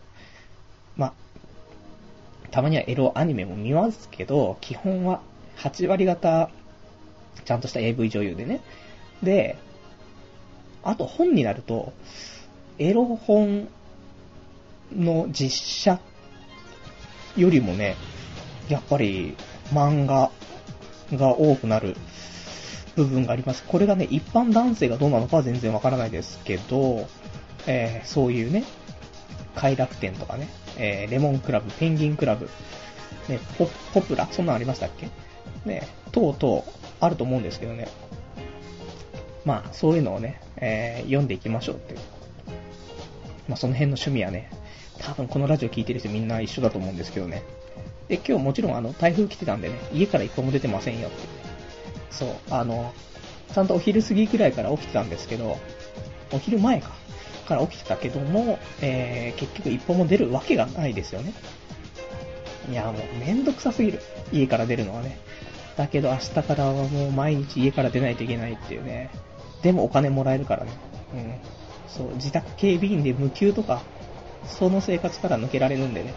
[0.96, 1.14] ま
[2.50, 5.22] たまにはエロアニメも見ますけど、基本は
[5.58, 6.50] 8割方、
[7.44, 8.62] ちゃんとした AV 女優でね。
[9.22, 9.58] で、
[10.84, 11.94] あと本になると、
[12.78, 13.68] エロ本
[14.96, 16.00] の実写
[17.36, 17.96] よりもね、
[18.70, 19.36] やっぱり
[19.72, 20.32] 漫画
[21.18, 21.96] が多くなる
[22.96, 23.64] 部分があります。
[23.64, 27.08] これがね、一般男性がどうなのかは全然わからないですけど、
[27.66, 28.64] えー、そういうね、
[29.56, 32.50] 快楽天とかね、えー、レモンクラブ、ペンギンクラブ、
[33.30, 35.10] ね、ポポプラ、そんなんありましたっけ？
[35.66, 36.64] ね、等々
[37.00, 37.88] あると思うんですけどね。
[39.46, 42.00] まあ、そういうのをね、えー、読んでいきましょうっていう。
[43.50, 44.50] まあ、その辺の趣味はね、
[45.00, 47.44] 多分このラジオ聞いてる人みんな一緒だと思うんですけどね。
[48.08, 51.18] で、今日もちろんあの、台風来てたんでね、家から一歩も出てませんよって。
[52.10, 52.94] そう、あの、
[53.54, 55.58] ちゃんとお昼過ぎくらいから起きてたんですけど、
[56.32, 56.92] お昼前か。
[57.44, 61.34] から起きてたけども、えー、結局一歩も出るわけがないですよね。
[62.72, 64.00] いや、もうめんどくさすぎる。
[64.32, 65.18] 家から出るのはね。
[65.76, 69.10] だけど明日からはもう毎日家から出ないといけないっていうね。
[69.64, 70.72] でもお金もらえるからね。
[71.14, 71.40] うん。
[71.88, 73.84] そう、自宅警備員で無給とか、
[74.46, 76.14] その生活から抜けられるんでね。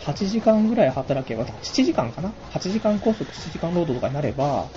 [0.00, 4.68] 8時間ぐらい働けば、7時間かな ?8 時間拘束7時間労働とかになれば、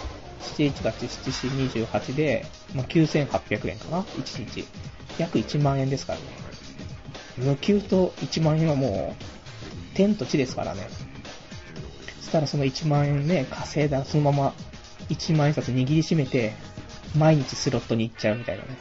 [0.42, 4.68] 7、1月7、4、28で、まあ、9800円かな ?1 日。
[5.18, 6.26] 約1万円ですからね。
[7.38, 10.88] 無給と1万円はもう、天と地ですからね。
[12.20, 14.54] そしたらその1万円ね、稼いだらそのまま
[15.10, 16.54] 1万円札握りしめて、
[17.18, 18.78] 毎日スロットに行っちゃうみたいなね。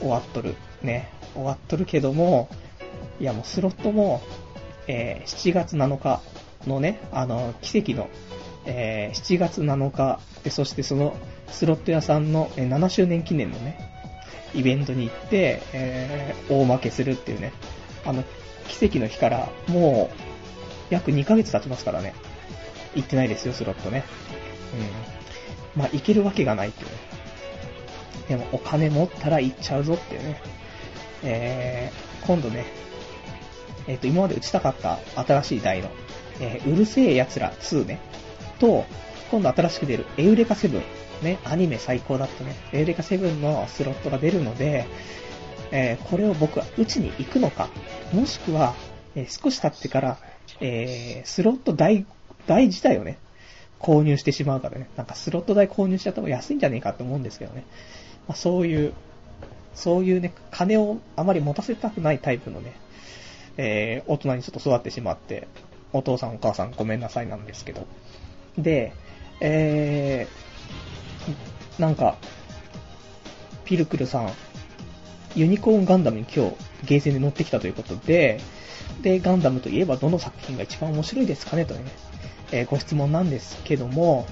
[0.00, 0.54] 終わっとる。
[0.82, 1.10] ね。
[1.34, 2.48] 終わっとるけども、
[3.20, 4.22] いやもうスロットも、
[4.86, 6.20] えー、7月7日
[6.66, 8.08] のね、あの、奇跡の、
[8.64, 11.16] えー、7月7日で、そしてその
[11.48, 13.78] スロット屋さんのえー7周年記念のね、
[14.54, 17.52] イベントに行って、えー、大負けするっていうね、
[18.04, 18.24] あの、
[18.68, 22.14] 奇跡の日からもう約2ヶ月経ちますからね。
[22.94, 24.04] 行ってないですよ、スロットね。
[25.10, 25.15] うん。
[25.76, 26.96] まあ、行けるわけがないっていうね。
[28.28, 30.40] でも、お金持ったら行っちゃうぞっていうね。
[31.22, 32.64] えー、今度ね、
[33.86, 35.90] えっ、ー、と、今まで打ちたかった新しい台の、
[36.40, 38.00] えー、うるせえ奴ら2ね、
[38.58, 38.84] と、
[39.30, 40.80] 今度新しく出るエウレカ7、
[41.22, 44.86] ね、アニメ最高だったね、エウレカ7のスロットが出るので、
[45.72, 47.68] えー、これを僕は打ちに行くのか、
[48.12, 48.74] もしくは、
[49.14, 50.18] えー、少し経ってから、
[50.60, 52.06] えー、スロット代、
[52.46, 53.18] 代自体をね、
[53.80, 57.64] 購入してしまうからね、なんかスロット代購入しちゃった方が安いんじゃねえかって思うんですけどね。
[58.26, 58.92] まあ、そういう、
[59.74, 62.72] そういうね、金をあまり持たせたくないタイプのね、
[63.58, 65.48] えー、大人にちょっと育ってしまって、
[65.92, 67.86] お父さんお母さんごめんなさいなんですけど。
[68.58, 68.92] で、
[69.40, 72.16] えー、なんか、
[73.64, 74.32] ピルクルさん、
[75.34, 78.40] ユニコーンガンダムに今日、ゲーセンで乗ってきたということで、
[79.02, 81.82] で、ガンダムといえばどの作品が一番面白いですかねとね、
[82.52, 84.26] えー、ご質問なんですけども、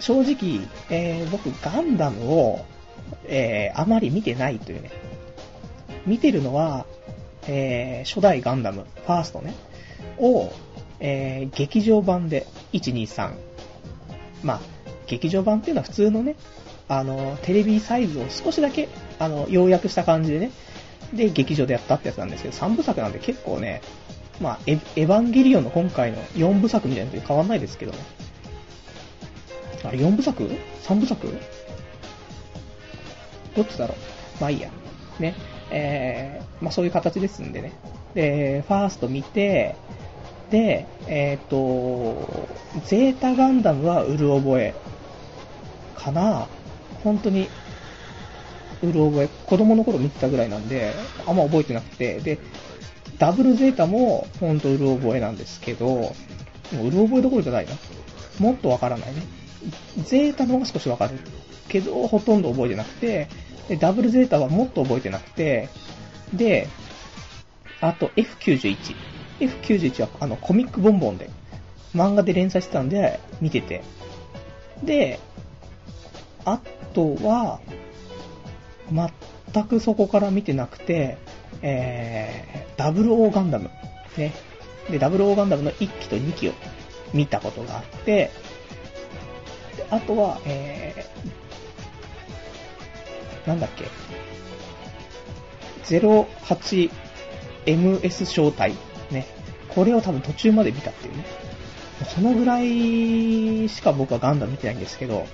[0.00, 2.64] 正直、えー、僕ガンダムを、
[3.26, 4.90] えー、あまり見てないというね、
[6.06, 6.86] 見てるのは、
[7.46, 9.54] えー、初代ガンダム、ファーストね、
[10.18, 10.52] を、
[11.00, 13.32] えー、劇場版で、1、2、3。
[14.42, 14.60] まあ、
[15.06, 16.36] 劇場版っていうのは普通のね、
[16.88, 20.50] あの、テレビサイズを少しだけ、あの、要約した感じでね、
[21.12, 23.80] で、劇場でやったってやつなんですけど、3部作なんで結構ね、
[24.40, 27.92] まあエ、エヴァンゲリオンの今回の4部作みたいなのと変わんないですけど。
[29.84, 30.44] あれ、4部作
[30.82, 31.26] ?3 部作？
[33.54, 34.40] どっちだろう？
[34.40, 34.70] まあいいや。
[35.20, 35.34] ね。
[35.70, 37.72] えー、まあそういう形ですんでね。
[38.14, 39.76] で、ファースト見て、
[40.50, 42.48] で、えっ、ー、と、
[42.84, 44.74] ゼータガンダムはうる覚え
[45.96, 46.46] かな
[47.02, 47.48] 本当に
[48.82, 50.92] うる覚え、子供の頃見てたぐらいなんで、
[51.26, 52.38] あんま覚えてなくて、で、
[53.18, 56.12] ダブルゼータもほんとうる覚えなんですけど、も
[56.72, 57.72] ううる覚えどころじゃないな。
[58.38, 59.22] もっとわからないね。
[60.04, 61.18] ゼータの方が少しわかる。
[61.68, 63.28] けど、ほとんど覚えてなくて、
[63.68, 65.68] で、ダブルゼータはもっと覚えてなくて、
[66.32, 66.68] で、
[67.80, 68.76] あと F91。
[69.40, 71.30] F91 はあのコミックボンボンで、
[71.94, 73.82] 漫画で連載してたんで見てて。
[74.82, 75.20] で、
[76.44, 76.60] あ
[76.92, 77.60] とは、
[78.90, 81.16] 全くそこから見てなくて、
[81.62, 83.70] えー、ダブルオーガンダム。
[84.16, 84.32] ね。
[84.90, 86.52] で、ダブルオーガンダムの1期と2期を
[87.12, 88.30] 見たことがあって、
[89.76, 93.84] であとは、えー、なんだっけ。
[95.84, 98.74] 08MS 招待。
[99.10, 99.26] ね。
[99.68, 101.24] これを多分途中まで見たっていうね。
[102.14, 105.26] そのぐらいしか僕はガンダム見てないんですけど、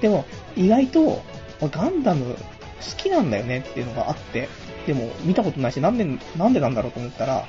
[0.00, 0.24] でも
[0.56, 1.22] 意外と
[1.60, 2.38] ガンダム好
[2.96, 4.48] きなんだよねっていうのがあって、
[4.86, 6.04] でも見たことないし、なんで、
[6.36, 7.46] なんでなんだろうと思ったら、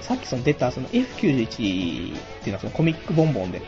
[0.00, 3.62] さっきその出たその F91 っていうのはそのコミックボンボンで、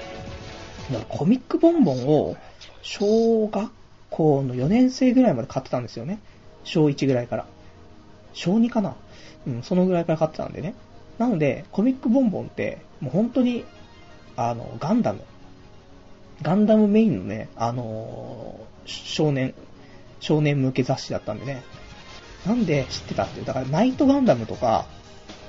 [1.08, 2.37] コミックボンボンを
[2.82, 3.70] 小学
[4.11, 6.18] 校の4年生ぐらいまで買ってたんですよね。
[6.64, 7.46] 小1ぐらいから。
[8.32, 8.94] 小2かな
[9.46, 10.74] うん、そのぐらいから買ってたんでね。
[11.18, 13.64] なので、コミックボンボンって、もう本当に、
[14.37, 15.20] あの、ガンダム。
[16.42, 19.54] ガンダムメインのね、あのー、少年
[20.20, 21.62] 少年向け雑誌だったんでね。
[22.46, 23.44] なんで知ってたっていう。
[23.44, 24.87] だからナイトガンダムとか、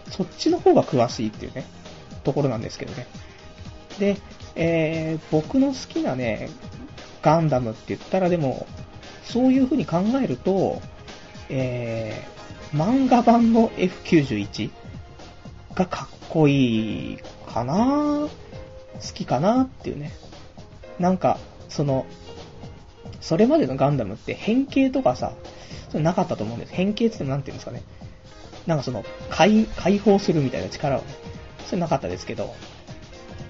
[0.09, 1.65] そっちの方が詳しいっていうね、
[2.23, 3.07] ところなんですけどね。
[3.99, 4.17] で、
[4.55, 6.49] えー、僕の好きなね、
[7.21, 8.67] ガンダムって言ったらでも、
[9.23, 10.81] そういう風に考えると、
[11.49, 14.71] えー、漫画版の F91
[15.75, 18.29] がかっこいいかな好
[19.13, 20.11] きかなっていうね。
[20.99, 22.05] なんか、その、
[23.21, 25.33] それまでのガンダムって変形とかさ、
[25.89, 26.73] それなかったと思うんです。
[26.73, 27.83] 変形って言ってもなんて言うんですかね。
[28.67, 31.07] なんかその、解、解放するみたいな力をね、
[31.65, 32.53] それなかったですけど、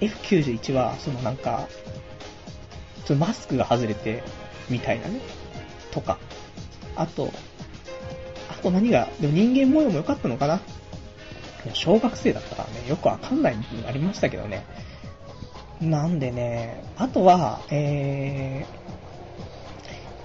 [0.00, 1.68] F91 は、そのなんか、
[3.18, 4.22] マスクが外れて、
[4.68, 5.20] みたいなね、
[5.90, 6.18] とか。
[6.96, 7.30] あと、
[8.48, 10.60] あと何が、でも人間模様も良かったのかな
[11.74, 14.64] 小学生だったからね、よくわかんない部分ありましたけどね。
[15.80, 18.64] なんでね、あとは、え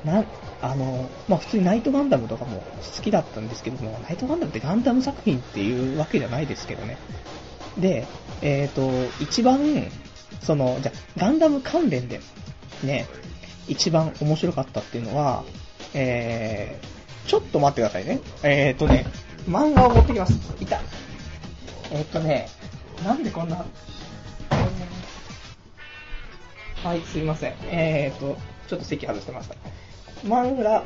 [0.04, 0.24] ーな、
[0.66, 2.64] あの、まあ、普通にナイトガンダムとかも
[2.98, 6.98] 好きだったんですけども、ナイトガンダムってガンダム作品っていうわけじゃないですけどね。
[7.78, 8.08] で、
[8.42, 9.60] えっ、ー、と、一番、
[10.42, 12.20] その、じゃガンダム関連で、
[12.84, 13.06] ね、
[13.68, 15.44] 一番面白かったっていうのは、
[15.94, 18.20] えー、ちょっと待ってくださいね。
[18.42, 19.06] えっ、ー、とね、
[19.48, 20.34] 漫画を持ってきます。
[20.60, 20.82] いた。
[21.92, 22.50] えっ、ー、とね、
[23.06, 23.64] なんでこんな、
[26.84, 27.54] はい、すいません。
[27.70, 28.36] えっ、ー、と、
[28.68, 29.56] ちょっと席外してました。
[30.24, 30.84] 漫画、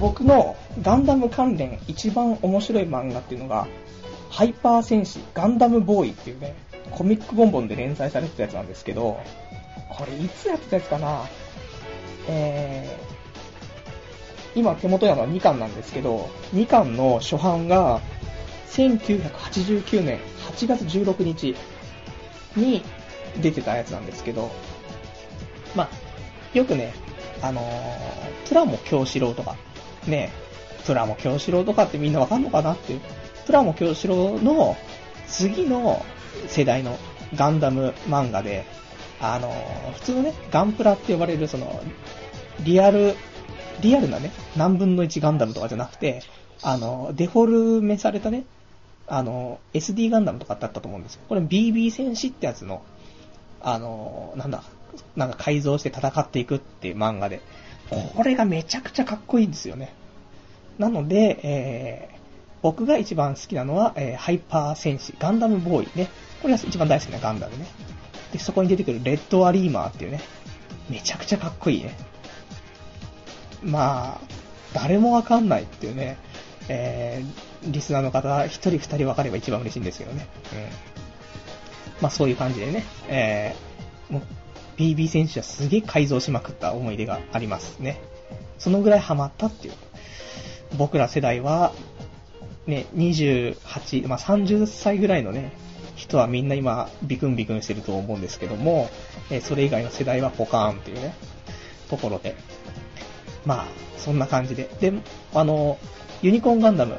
[0.00, 3.66] 僕のガンダム関連一番面白い漫画っていうのが、
[4.30, 6.54] ハイパー戦士ガンダムボーイっていうね、
[6.90, 9.18] コミックボンボンで連載されてたやつなんですけど、
[9.88, 11.22] これいつやってたやつかな？
[12.28, 18.00] えー、今手元にあるのは2巻なんですけど、2巻の初版が、
[18.70, 20.18] 1989年
[20.52, 21.56] 8月16日
[22.56, 22.82] に
[23.40, 24.50] 出てたやつなんですけど、
[25.74, 25.88] まあ、
[26.52, 26.92] よくね、
[27.42, 29.56] あのー、プラモ京志郎とか、
[30.06, 30.32] ね、
[30.84, 33.00] プラモ京志郎とかってみんなわかんのかなっていう、
[33.46, 34.76] プラモ京志郎の
[35.26, 36.04] 次の
[36.48, 36.98] 世代の
[37.34, 38.64] ガンダム漫画で、
[39.20, 41.82] あのー、普通のね、ガンプラって呼ばれるその、
[42.64, 43.14] リアル、
[43.80, 46.22] リアルなね、何分の1ガンダムとかじゃなくて、
[46.62, 47.46] あの、デフォ
[47.76, 48.44] ルメされたね、
[49.06, 51.20] あの、SD ガンダムとかだったと思うんですよ。
[51.28, 52.82] これ BB 戦士ってやつの、
[53.60, 54.62] あの、なんだ、
[55.16, 57.40] なんか改造して戦っていくっていう漫画で、
[58.14, 59.94] これがめちゃくちゃかっこいいんですよね。
[60.78, 62.16] なので、えー、
[62.62, 66.10] 僕が一番好きなのは、えー、ハイパー戦士、ガンダムボーイね。
[66.42, 67.66] これが一番大好きなガンダムね。
[68.32, 70.20] で、そこに出てくるレッドアリーマーっていうね、
[70.90, 71.96] めちゃくちゃかっこいいね。
[73.62, 74.20] まあ、
[74.74, 76.18] 誰もわかんないっていうね、
[76.68, 80.26] えー、リスナーの方、一人二人分かれば一番嬉しいんですけどね。
[80.52, 80.58] うん。
[82.02, 84.20] まあそういう感じでね、えー、
[84.76, 88.00] BB 選手はすげえ改造しまくった思い出がありますね。
[88.58, 89.74] そのぐらいハマったっていう。
[90.76, 91.72] 僕ら世代は、
[92.66, 95.52] ね、28、まあ30歳ぐらいのね、
[95.94, 98.90] 人はみんな今、ビクンビクンしてると思うんですけども、
[99.30, 101.14] え、それ以外の世代はポカーンっていうね、
[101.88, 102.34] ところで。
[103.46, 104.68] まあ、そんな感じで。
[104.80, 104.92] で、
[105.32, 105.78] あの、
[106.20, 106.98] ユニコーンガンダム。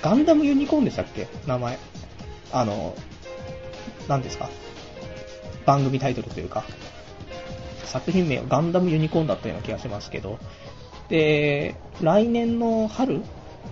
[0.00, 1.26] ガンダムユニコーンでしたっけ？
[1.46, 1.78] 名前。
[2.52, 2.94] あの、
[4.08, 4.48] 何ですか？
[5.66, 6.64] 番組タイトルというか。
[7.88, 10.38] 作品名はガンダムユニコーンだったような気がしますけど。
[11.08, 13.22] で、来年の春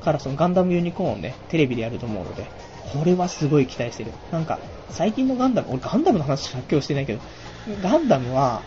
[0.00, 2.50] からそのガンダムユニコーンをね、テレビでやると思うので、
[2.92, 4.12] これはすごい期待してる。
[4.30, 4.58] なんか、
[4.90, 7.20] 最近のガンダム、俺ガンダムの話しか今日してないけど、
[7.82, 8.62] ガンダムは、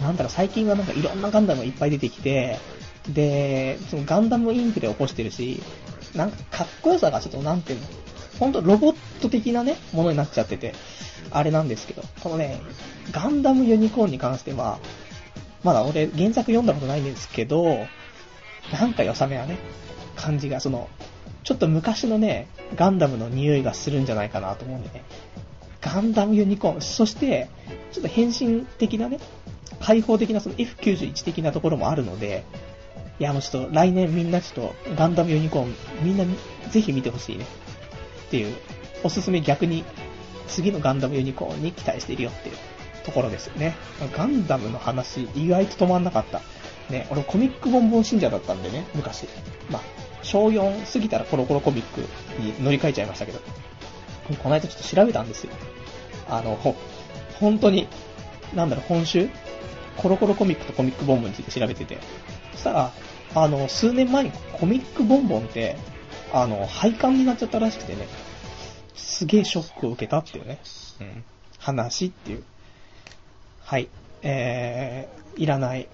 [0.00, 2.58] なんだろう、最近はなんかいろんなガンダムがいっぱい出てきて、
[3.08, 5.62] で、そのガンダムインフレ起こしてるし、
[6.14, 7.86] なんかかっこよさがちょっとなんていうの、
[8.42, 10.74] ほんとロボット的なね、ものになっちゃってて、
[11.30, 12.60] あれなんですけど、このね、
[13.12, 14.80] ガンダムユニコーンに関しては、
[15.62, 17.86] まだ俺原作読んだことないんですけど、
[18.72, 19.58] なんか良さめなね、
[20.16, 20.88] 感じが、その、
[21.44, 25.04] ちょっと昔のね、ガンダムの匂いがするんじゃないかなと思うんでね。
[25.80, 27.48] ガンダムユニコーン、そして、
[27.92, 29.20] ちょっと変身的なね、
[29.78, 32.44] 開放的なその F91 的なところもあるので、
[33.20, 36.24] いやもうちょっと来年みんなちょっとガンダムユニコーンみんな
[36.70, 37.46] ぜひ見てほしいね。
[38.32, 38.56] っていう、
[39.04, 39.84] おすすめ逆に
[40.48, 42.56] 次のガンダムユニコーンに期待しているよっていう
[43.04, 43.74] ところですよね。
[44.16, 46.40] ガンダムの話意外と止まんなかった。
[46.88, 49.26] ね、俺コミックボンボン信者だったんでね、昔。
[49.70, 49.82] まあ、
[50.22, 52.00] 小4過ぎたらコロコロコミック
[52.40, 53.40] に乗り換えちゃいましたけど。
[54.42, 55.52] この間ちょっと調べたんですよ。
[56.26, 56.56] あの、
[57.38, 57.86] 本当に、
[58.54, 59.28] なんだろう、今週
[59.98, 61.98] コロコロコミックとコミックボンボンについて調べてて。
[62.52, 62.92] そしたら、
[63.34, 65.76] あの、数年前にコミックボンボンって、
[66.32, 68.08] あの、廃刊になっちゃったらしくてね、
[68.94, 70.60] すげえショックを受けたっていうね、
[71.00, 71.24] うん、
[71.58, 72.44] 話っていう。
[73.60, 73.88] はい。
[74.22, 75.88] えー、いらない。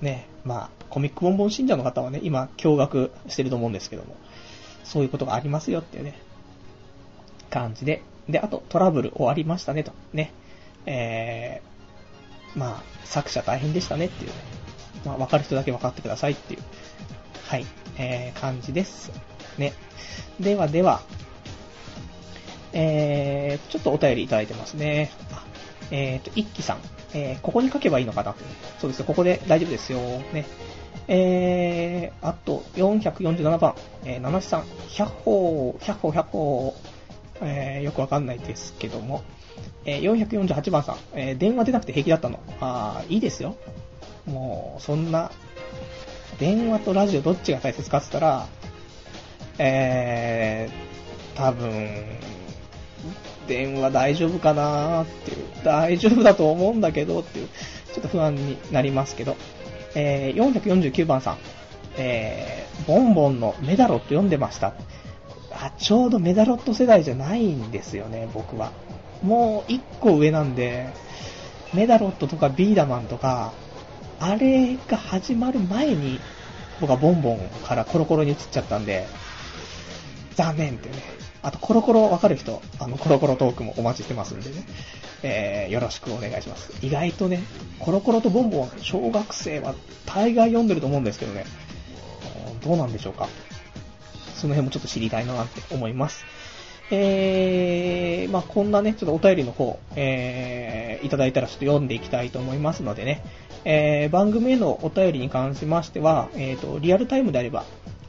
[0.00, 4.16] ね、まあ、コミックボンボン信者の方はね、今、驚愕してると思うんですけども、
[4.82, 6.18] そういうことがありますよっていうね、
[7.50, 8.02] 感じで。
[8.28, 9.92] で、あと、トラブル終わりましたねと。
[10.12, 10.32] ね。
[10.86, 14.36] えー、まあ、作者大変でしたねっていうね。
[15.04, 16.60] まあ、わかる人だけ分かってくださいっていう、
[17.46, 17.66] はい、
[17.98, 19.12] えー、感じです。
[19.60, 19.72] ね。
[20.40, 21.02] ではでは、
[22.72, 25.10] えー、ちょっとお便りいただいてますね。
[25.90, 26.78] えっ、ー、と、一輝さん。
[27.12, 28.34] えー、ここに書けばいいのかな？
[28.78, 29.98] そうですここで大丈夫ですよ。
[30.32, 30.46] ね。
[31.08, 36.74] えー、あと、447番、えー、七七さん、100歩、100歩、100歩、
[37.40, 39.22] えー、よくわかんないですけども、
[39.84, 42.38] えー、448番さん、えー、電話出なくて平気だったの。
[42.60, 43.56] あー、いいですよ。
[44.26, 45.32] もう、そんな、
[46.38, 48.46] 電話とラジオどっちが大切かって言ったら、
[49.62, 51.86] えー、多分、
[53.46, 57.48] 電話大丈夫かなーっていう、大丈夫だと思うんだけどっていう、
[57.92, 59.36] ちょっと不安になりますけど、
[59.94, 61.38] えー、449番さん、
[61.98, 64.72] えー、ボンボンのメダロット読んでました。
[65.52, 68.72] あ、ちょうどメダロット世代じゃないんですよね、僕は。
[69.22, 70.88] もう一個上なんで、
[71.74, 73.52] メダロットとかビーダマンとか、
[74.20, 76.18] あれが始まる前に、
[76.80, 79.06] 僕はボンボンからコロコロに移っちゃったんで、
[80.34, 80.96] 残念ってね。
[81.42, 84.64] あと、コロコロわかる人、あの、コロコロトークもお待ちしてますんでね。
[85.22, 86.72] えー、よろしくお願いします。
[86.82, 87.42] 意外とね、
[87.78, 89.74] コロコロとボンボン、小学生は
[90.06, 91.44] 大概読んでると思うんですけどね、
[92.62, 93.28] どうなんでしょうか。
[94.34, 96.24] その辺もちょっと知りたいなって思います。
[96.90, 103.22] えー、まあこんなね、ちょっとお便りの方、えー、いただいたらちょっと読んでいきたいと思いますのでね、
[103.64, 107.64] えー、番組へのお便りに関しましては、えっ、ー、と、リアルタイムであれば、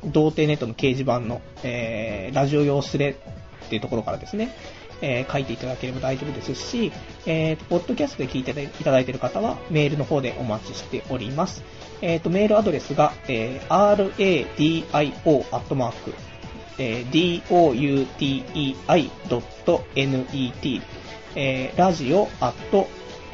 [0.05, 4.55] 童貞ネットの掲示板の、えー、ラジオ用スレっていうところからですね、
[5.01, 6.91] えー、書いていただければ大丈夫ですし、
[7.25, 11.63] えー、ポッドキャストで聞いていただいている方は、メールの方でお待ちしております。
[12.01, 16.13] えっ、ー、と、メールアドレスが、えー、radio アットマーク、
[16.77, 17.43] えー、
[19.29, 20.81] doutei.net、
[21.35, 22.87] えー、ラジオアット、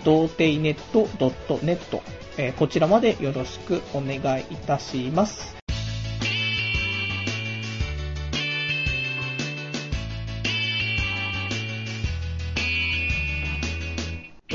[0.03, 2.01] 童貞ネット .net、
[2.37, 5.56] えー、こちらまでよろしくお願いいたします。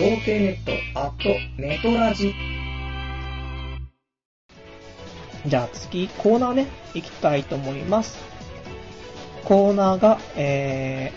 [0.03, 1.29] 童貞ネットアット
[1.63, 2.35] ネトラジ。
[5.47, 8.19] じゃあ次、コーナーね、行きたいと思います。
[9.45, 11.13] コーナーが、え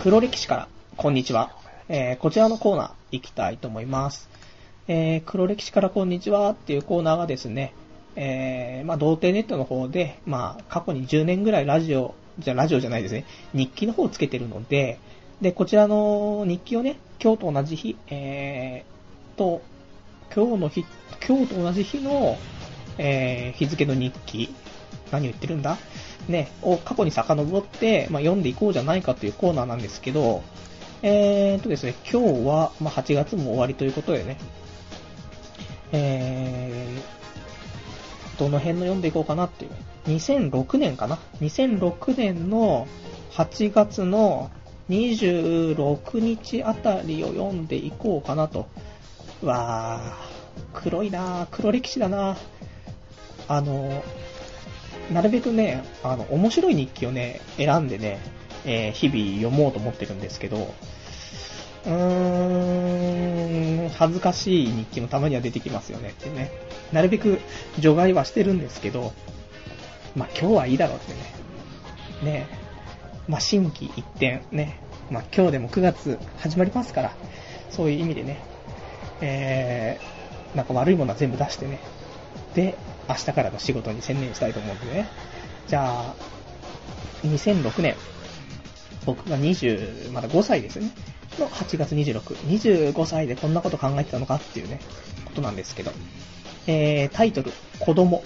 [0.00, 1.52] ー、黒歴史から、こんにちは。
[1.88, 4.28] えー、こちらのコーナー行きたいと思います。
[4.88, 7.74] えー、黒歴史からこんにちはっていうコーナーがですね、
[8.16, 14.98] えー、まあ、童貞ネットの方で、まあ、過去に10年ぐらいラジオ、じゃ、ラジオじゃないですね、日記の方をつけてるので、
[15.42, 19.60] で、こちらの日記をね、今日と同じ日、えー、と、
[20.32, 20.86] 今日の日、
[21.26, 22.38] 今日と同じ日の、
[22.96, 24.54] えー、日付の日記、
[25.10, 25.78] 何言ってるんだ？
[26.28, 30.44] ね、を過去に遡って、まあ、読んでいこうじゃないかというコーナーなんですけど、
[31.02, 34.38] えーとですね、今日は、まあ、8月も終わりということでね、
[35.90, 39.72] えー、どの辺の読んでいこうかなっていう。
[40.06, 42.86] 2006年かな ?2006 年の
[43.32, 44.52] 8月の
[44.90, 48.68] 26日あたりを読んでいこうかなと。
[49.42, 52.36] わー、黒いなー黒歴史だな
[53.48, 54.02] あの、
[55.12, 58.18] なるべくね、あの、面白い日記をね、選んでね、
[58.64, 60.72] えー、日々読もうと思ってるんですけど、
[61.84, 66.52] うーん、恥ずかしい日記もたまには出てきますよねってね。
[66.92, 67.40] なるべく
[67.78, 69.12] 除外はしてるんですけど、
[70.14, 71.12] まあ今日はいいだろうって
[72.28, 72.38] ね。
[72.40, 72.61] ね
[73.32, 74.78] まあ、新規一点ね、
[75.10, 77.16] まあ、今日でも9月始まりますから、
[77.70, 78.44] そういう意味でね、
[79.22, 81.80] えー、なんか悪いものは全部出してね、
[82.54, 82.76] で、
[83.08, 85.08] 明日からの仕事に専念したいと思うんでね。
[85.66, 86.14] じゃあ、
[87.24, 87.96] 2006年、
[89.06, 90.90] 僕が20、まだ5歳ですね。
[91.38, 92.36] の8月26、
[92.92, 94.78] 25歳でこんなこと考えてたのかっていうね、
[95.24, 95.92] ことなんですけど。
[96.66, 98.22] えー、タイトル、子供。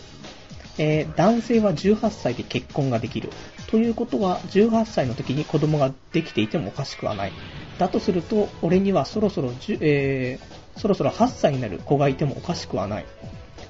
[0.78, 3.30] えー、男性は18歳で結婚ができる。
[3.68, 7.32] ということは、18歳の時に子供ができていてもおかしくはない。
[7.78, 9.50] だとすると、俺にはそろそろ、
[9.80, 13.06] えー、そろそろ8歳になる子がいてもおかしくはない。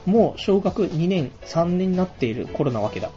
[0.05, 3.11] もう小学2年、3年になっている頃なわけだ。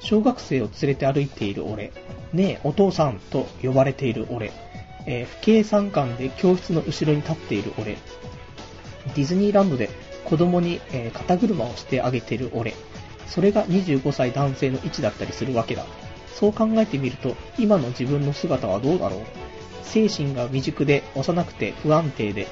[0.00, 1.92] 小学生を連れて歩いている俺。
[2.32, 4.52] ねえ、お父さんと呼ばれている俺。
[5.06, 7.96] えー、不敬参観で教室の後ろに立っている俺。
[9.14, 9.88] ディズニーランドで
[10.24, 12.74] 子供に、えー、肩車をしてあげてる俺。
[13.26, 15.84] それが25歳男性の位置だったりするわけだ。
[16.38, 19.20] そう考えてみると、今の自分の姿はどうだろう？
[19.82, 22.46] 精神が未熟で幼くて不安定で、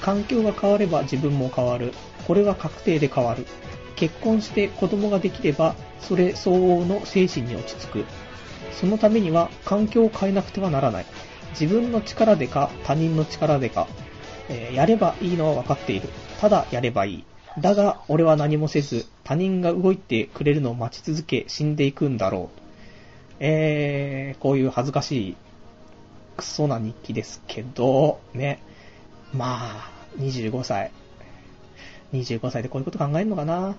[0.00, 1.92] 環境が変われば自分も変わる。
[2.26, 3.46] これは確定で変わる。
[3.94, 8.04] 結婚して子供ができれば、それ相応の精神に落ち着く。
[8.72, 11.06] そのためには環境を変えなくてはならない。
[11.52, 13.86] 自分の力でか他人の力でか、
[14.48, 16.08] えー、やればいいのは分かっている。
[16.40, 17.24] ただやればいい。
[17.58, 22.60] だが、俺は何もせず、他人が動いてくれるのを待ち続け、死んでいくんだろう。
[23.40, 25.36] えー、こういう恥ずかしい、
[26.36, 28.62] クソな日記ですけど、ね。
[29.32, 30.90] まあ、25歳。
[32.12, 33.74] 25歳でこういうこと考えるのかな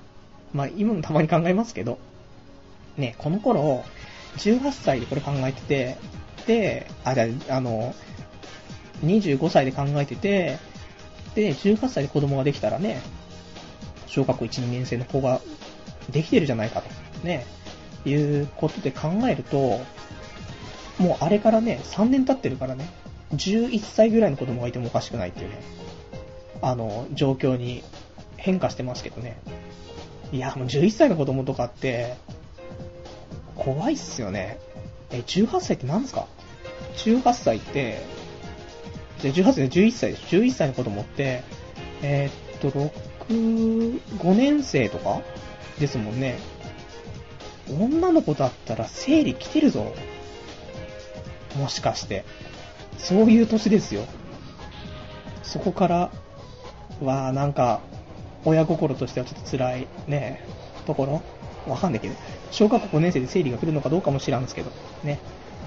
[0.53, 1.99] まあ、今もたまに考えますけど。
[2.97, 3.83] ね、この頃、
[4.37, 5.97] 18歳でこれ考えてて、
[6.47, 7.93] で、あ、じゃあ、あの、
[9.03, 10.57] 25歳で考えてて、
[11.35, 13.01] で、18歳で子供ができたらね、
[14.07, 15.39] 小学校1、2年生の子が
[16.09, 16.89] できてるじゃないかと、
[17.25, 17.45] ね、
[18.05, 19.79] いうことで考えると、
[20.97, 22.89] もうあれからね、3年経ってるからね、
[23.35, 25.61] 11歳ぐらいの子供がいてもおかしくないっていうね、
[26.61, 27.83] あの、状況に
[28.37, 29.37] 変化してますけどね。
[30.31, 32.15] いや、もう11歳の子供とかって、
[33.55, 34.59] 怖いっすよね。
[35.11, 36.27] え、18歳って何すか
[36.97, 38.01] ?18 歳って、
[39.19, 40.35] じゃ18歳で11歳です。
[40.35, 41.43] 11歳の子供って、
[42.01, 42.91] えー、っと、
[43.29, 45.21] 6、5年生とか
[45.79, 46.39] ですもんね。
[47.69, 49.93] 女の子だったら生理来てるぞ。
[51.57, 52.25] もしかして。
[52.97, 54.05] そういう年ですよ。
[55.43, 56.11] そこから
[57.01, 57.81] は、なんか、
[58.45, 60.43] 親心としてはちょっと辛いね、
[60.85, 61.21] ところ？
[61.67, 62.15] わかんないけど、
[62.51, 64.71] 小学校5年生で生理が来るのかどうかも知らんすけど、
[65.03, 65.19] ね。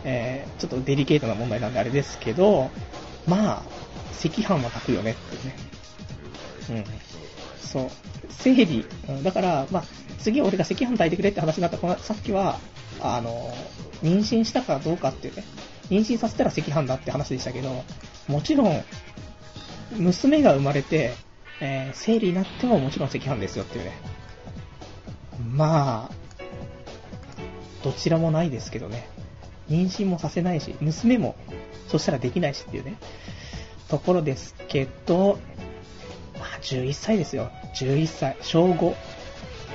[0.05, 2.71] えー、ちょっとデリケートな問題なんであれですけど、
[3.27, 3.63] まあ、
[4.25, 5.57] 赤飯は炊くよねってね。
[6.71, 6.85] うん。
[7.59, 7.91] そう。
[8.31, 8.87] 生理、
[9.23, 9.85] だから、まあ、
[10.19, 12.59] 次俺が赤飯炊いてくれって話になったこのさっきは、
[13.01, 13.53] あの、
[14.03, 15.45] 妊娠したかどうかっていうね、
[15.91, 17.85] 妊娠させたら赤飯だって話でしたけど、
[18.29, 18.85] もちろん、
[19.97, 21.15] 娘が生まれて、
[21.61, 23.93] えー、生理になってももちろん赤飯ですよっていうね。
[25.53, 26.25] まあ、
[27.83, 29.09] どちらもないですけどね。
[29.69, 31.37] 妊娠もさせないし、娘も、
[31.89, 32.97] そしたらできないしっていうね、
[33.89, 35.39] ところですけど、
[36.39, 37.51] まあ、11歳ですよ。
[37.75, 38.37] 11歳。
[38.41, 38.95] 小5。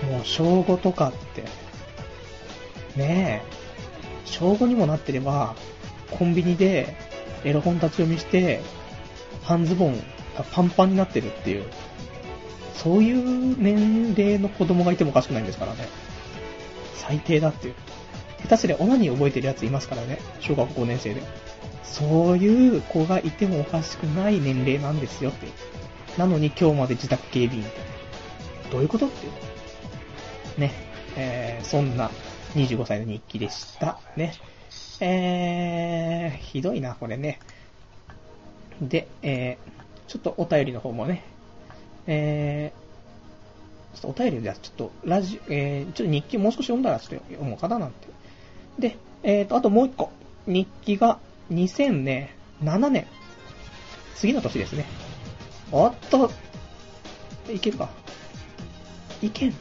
[0.08, 1.44] もう小5とかって、
[2.98, 3.50] ねえ、
[4.26, 5.56] 小5にもなってれば、
[6.12, 6.96] コンビニで
[7.44, 8.62] エロ本立ち読みして、
[9.44, 9.98] 半ズボン
[10.38, 11.66] がパンパンになってるっていう、
[12.76, 15.88] そういう年齢の子供がいてもおかしくないんですからね。
[16.96, 17.74] 最低だっていう。
[18.44, 20.20] 下手すりゃオナニー覚えてるやついますからね。
[20.40, 21.22] 小学5年生で。
[21.84, 25.52] そういう子がいてもおかしくない年齢なんですよっていう。
[26.18, 27.66] なのに今日まで自宅警備員。
[28.72, 29.49] どういうことっていう。
[30.60, 30.72] ね。
[31.16, 32.12] えー、そんな
[32.56, 34.00] 25歳の日記でした。
[34.16, 34.34] ね。
[35.02, 37.40] えー、ひどいな、これね。
[38.82, 41.24] で、えー、ちょっとお便りの方もね、
[42.08, 48.08] えー、ちょっとお便りではちょっとラジ、えー、ちょっと日記もう少し読んだらちょっと読もうかななんて。
[48.80, 50.12] で、えーと、あともう一個。
[50.48, 51.20] 日記が
[51.52, 52.30] 2007
[52.90, 53.08] 年。
[54.16, 54.86] 次の年ですね。
[55.72, 56.32] おっと、
[57.50, 57.90] いけるか。
[59.22, 59.54] いけん。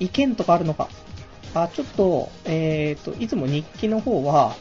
[0.00, 0.88] いけんとかあるのか？
[1.54, 4.56] あ、ちょっと、えっ、ー、と、いつも日記の方は、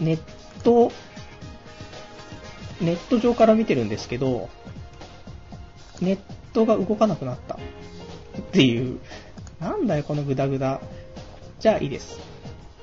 [0.00, 0.18] ネッ
[0.62, 0.92] ト、
[2.80, 4.48] ネット上から見てるんですけど、
[6.00, 6.18] ネッ
[6.52, 7.56] トが動かなくなった。
[7.56, 7.58] っ
[8.52, 9.00] ていう、
[9.60, 10.80] なんだよこのグダグダ。
[11.58, 12.20] じゃあいいです。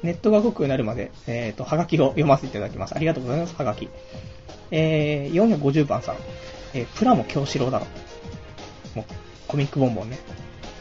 [0.01, 2.95] ネットが動くようになるまで、えっ、ー、と、はがきを読ませていただきます。
[2.95, 3.87] ありがとうございます、はがき。
[4.71, 6.15] えー、450番さん。
[6.73, 7.85] えー、プラモ京志郎だろ。
[8.95, 9.05] もう、
[9.53, 10.17] コミックボンボンね。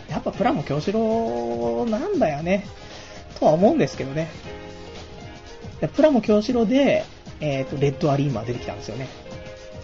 [0.09, 2.64] やっぱプラモ京志郎なんだよね。
[3.39, 4.31] とは思うんですけどね。
[5.95, 7.05] プラモ京志郎で、
[7.41, 9.09] えっ、ー、と、レッドアリーマー出てきたんですよね。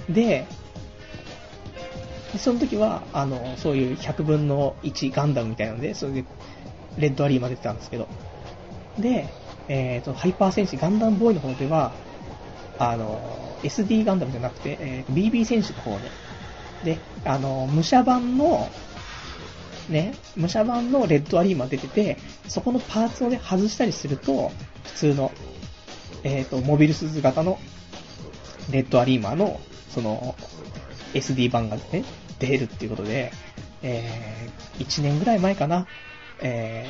[0.09, 0.47] で、
[2.39, 6.25] その時は、あの、そういう100分の1ガンダムみたいなので、それで、
[6.97, 8.09] レッドアリーマー出てたんですけど。
[8.99, 9.29] で、
[9.69, 11.93] えっ、ー、と、ハイパー戦士ガンダムボーイの方では、
[12.79, 13.21] あの、
[13.65, 16.09] SD ガンダムじゃなくて、えー、BB 戦士の方で、
[16.85, 18.69] で、あの、武者版の
[19.89, 24.53] ね、武者版のレッドアリーマー出てて、そこのパーツをね、外したりすると、
[24.85, 25.33] 普通の、
[26.23, 27.59] えっ、ー、と、モビルスーツ型の
[28.71, 30.35] レッドアリーマーの、その、
[31.15, 32.05] SD 版がね、
[32.39, 33.33] 出るっていうことで、
[33.83, 35.87] えー、1年ぐらい前かな、
[36.41, 36.87] え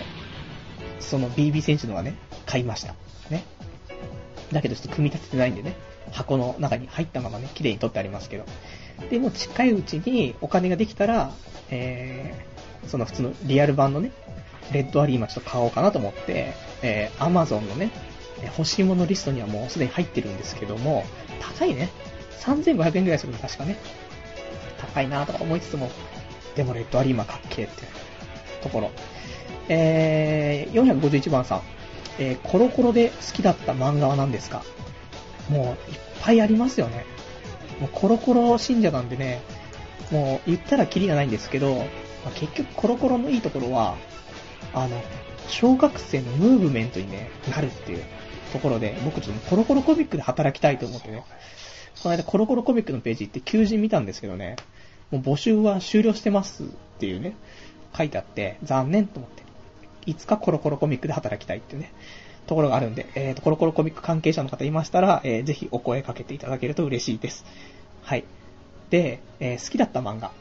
[0.99, 2.17] ー、その BB 選手のはね、
[2.47, 2.95] 買いました。
[3.31, 3.45] ね。
[4.53, 5.77] だけどちょっと組み立ててないんでね、
[6.11, 8.45] 箱の中に入ったままね、綺麗に取ってありますけど。
[9.11, 11.31] で、も近いうちにお金ができたら、
[11.71, 12.49] えー
[12.87, 14.13] その普通のリアル版のね、
[14.73, 17.91] レッドアリーマちょっと買おうかなと思って、えー、Amazon のね、
[18.57, 21.05] 欲しいものリストにはもうすでに入ってるんですけども、
[21.59, 21.91] 高いね。
[22.41, 23.77] 3500円ぐらいするの確かね。
[24.79, 25.91] 高いなとか思いつつも、
[26.57, 27.83] でもレッドアリーマかっけーって
[28.63, 28.91] ところ。
[29.69, 31.63] えー、451番さん。
[32.19, 34.63] えー、コロコロで好きだった漫画は何ですか？
[35.51, 37.05] もういっぱいありますよね。
[37.81, 39.43] もうコロコロ信者なんでね、
[40.11, 41.83] もう言ったらキリがないんですけど、ま
[42.29, 43.97] あ、結局コロコロのいいところは、
[44.75, 45.03] あの、
[45.49, 48.03] 小学生のムーブメントにね、なるっていう
[48.53, 51.25] ところで、僕ちょっとコロコロコミックで働きたいと思ってね、
[52.03, 54.57] この間コロコロコミックのページ行って求人見たんですけどね、
[55.11, 56.67] もう募集は終了してますっ
[56.99, 57.35] ていうね、
[57.97, 59.43] 書いてあって、残念と思って。
[60.07, 61.93] いつかコロコロコミックで働きたいってね、
[62.49, 67.45] ところがあるんで、えっ、ー、と、コロコロコミック関係者の方いましたら、えー、ぜひお声かけていただけると嬉しいです。
[68.03, 68.25] はい。
[68.91, 70.33] で、えー、好きだった漫画。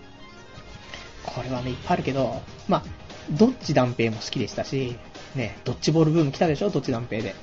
[1.26, 2.84] これはね、いっぱいあるけど、まあ、
[3.32, 4.96] どっち断平も好きでしたし、
[5.36, 7.36] ね、ドッジボールブーム来たでしょ、どっち断平で。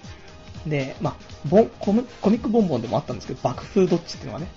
[0.67, 4.49] で、まあ、ボンコミ、ックボンボンでもあったんですけど、爆風ドッチっていうのはね。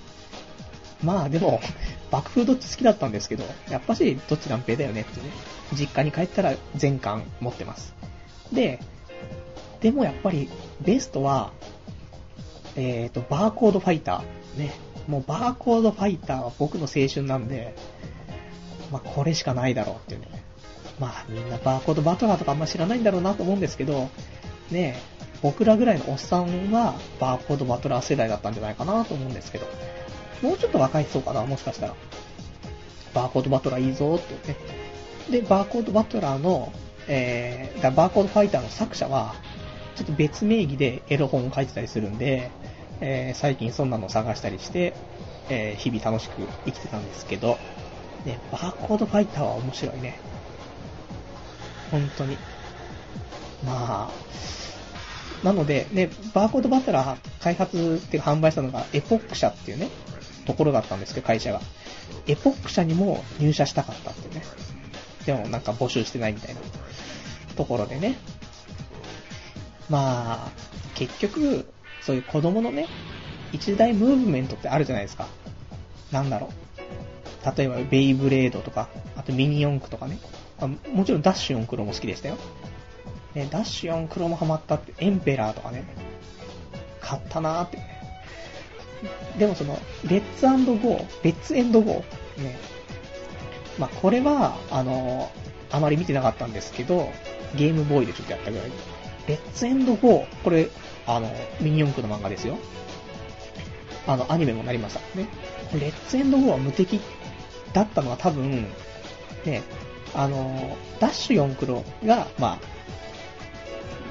[1.03, 1.59] まあでも、
[2.09, 5.29] 爆風ドッチ好きだったんですけど、やっぱしどっち断平だよねってね。
[5.73, 7.93] 実家に帰ったら全巻持ってます。
[8.53, 8.79] で、
[9.81, 10.49] でもやっぱり
[10.81, 11.51] ベストは、
[12.75, 14.59] えっ、ー、と、バーコードファイター。
[14.59, 14.73] ね。
[15.07, 17.73] もうバーコードファイターは僕の青春なんで、
[18.91, 20.27] まあ、これしかないだろうっていうね。
[20.99, 24.09] まあ、みんなバーコードバトラーとかあんま知らないんだろうなと思うんですけど、
[24.71, 24.99] ね
[25.41, 29.67] 僕らぐらいのおっさんはバーコードバトラー世代だったんじゃないかなと思うんですけど、
[30.41, 31.95] もうちょっと若い人かな、もしかしたら。
[33.13, 34.57] バーコードバトラーいいぞってね、
[35.29, 36.71] で、バーコードバトラーの、
[37.07, 39.35] えー、バーコードファイターの作者は、
[39.97, 42.51] ちょっと別名義でエロ本を書いてたりするんで、
[43.01, 44.93] えー、最近そんなの探したりして、
[45.49, 47.57] えー、日々楽しく生きてたんですけど、
[48.25, 50.19] ね、バーコードファイターは面白いね。
[51.89, 52.37] 本当に。
[53.65, 54.11] まあ、
[55.43, 59.89] なので、ね、バーコードバトラー開発っていうか販売したのがエポック社っていうね、
[60.45, 61.61] ところだったんですけど、会社が。
[62.27, 64.43] エポック社にも入社したかったってね。
[65.25, 66.61] でもなんか募集してないみたいな
[67.55, 68.17] ところでね。
[69.89, 70.51] まあ、
[70.95, 71.65] 結局、
[72.01, 72.87] そういう子供のね、
[73.53, 75.27] 一大ムーブメントってあるじゃないですか。
[76.11, 77.57] なんだろう。
[77.57, 80.19] 例えば、ベイブレードとか、あとミニ四駆とかね。
[80.93, 82.37] もちろんダッシュ4クロも好きでしたよ。
[83.35, 85.85] ね、ダッシュ4クロもハマったって、エンペラーとかね。
[86.99, 87.79] 買ったなーって。
[89.37, 89.79] でもその、
[90.09, 92.43] レッツゴー、レッツエンドゴー。
[92.43, 92.57] ね。
[93.77, 95.29] まあ、これは、あの、
[95.69, 97.11] あまり見てなかったんですけど、
[97.55, 98.71] ゲームボーイでちょっとやったぐらい。
[99.27, 100.69] レッツエンドゴー、これ、
[101.05, 102.57] あの、ミニ四駆の漫画ですよ。
[104.07, 105.27] あの、アニメもなりましたね。
[105.73, 107.01] レッツエンドゴーは無敵
[107.73, 108.67] だったのは多分、
[109.45, 109.63] ね、
[110.13, 112.59] あの、ダッシュ四駆郎が、まあ、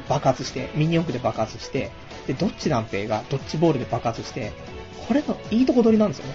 [0.09, 1.91] 爆発して、ミニ四駆で爆発して、
[2.27, 4.53] で、どっち南平がドッジボールで爆発して、
[5.09, 6.35] これのいいとこ取りなんですよね。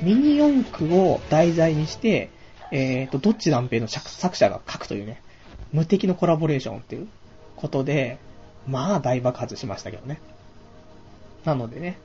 [0.00, 2.30] ミニ四駆を題材にして、
[2.70, 5.20] えっ、ー、と、どっち南平の作者が書くというね、
[5.72, 7.08] 無敵のコラボレーションっていう
[7.62, 8.18] ことで、
[8.66, 10.20] まあ大爆発しましたけどね。
[11.44, 11.96] なのでね、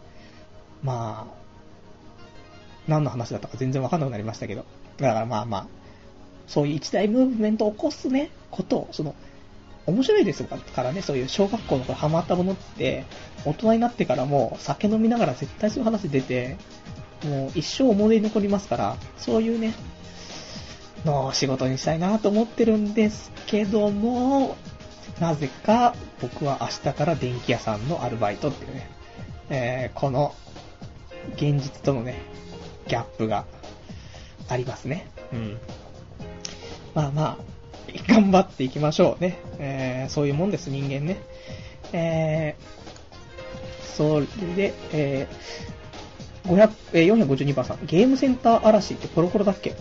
[0.84, 1.34] まあ、
[2.88, 4.66] 何の話だったか全然わかんなくなりましたけど。
[4.97, 5.68] だからまあまあ、
[6.47, 9.16] そういう一大ムーブメントを起こすね、ことを、その、
[9.88, 13.05] 面白いですからね、そういう小学校の頃ハマったものって、
[13.45, 16.58] 大人になってからも酒飲みながら絶対そういう話出て、
[17.24, 19.74] もう一生思い出に残りますから、そういうね、
[21.05, 24.55] の仕事にしたいなと思ってるんですけども、
[25.20, 28.89] なぜか僕は明日から電気屋さんのアルバイトっていうね、
[29.49, 30.36] えー、この
[31.36, 32.22] 現実とのね、
[32.88, 33.45] ギャップが
[34.47, 35.07] ありますね。
[35.34, 35.57] うん。
[36.93, 37.38] まあまあ、
[38.07, 39.39] 頑張っていきましょうね。
[39.59, 41.18] えー、そういうもんです、人間ね。
[41.93, 49.76] えー、それで、えー、500えー、452番さん、ゲームセンター嵐ってコロコロだっけ？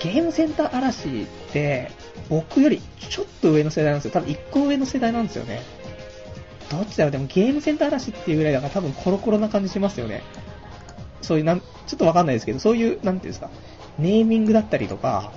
[0.00, 1.90] ゲームセンター嵐って、
[2.28, 4.10] 僕よりちょっと上の世代なんですよ。
[4.12, 5.62] 多分1個上の世代なんですよね。
[6.70, 10.22] どっちだろうでもゲームセンター嵐っていうぐらいだから多分コロコロな感じしますよね。
[11.22, 13.50] そういうなん、ちょっとわかんないですけど、そういう、なんていうんですか、
[13.98, 15.32] ネーミングだったりとか、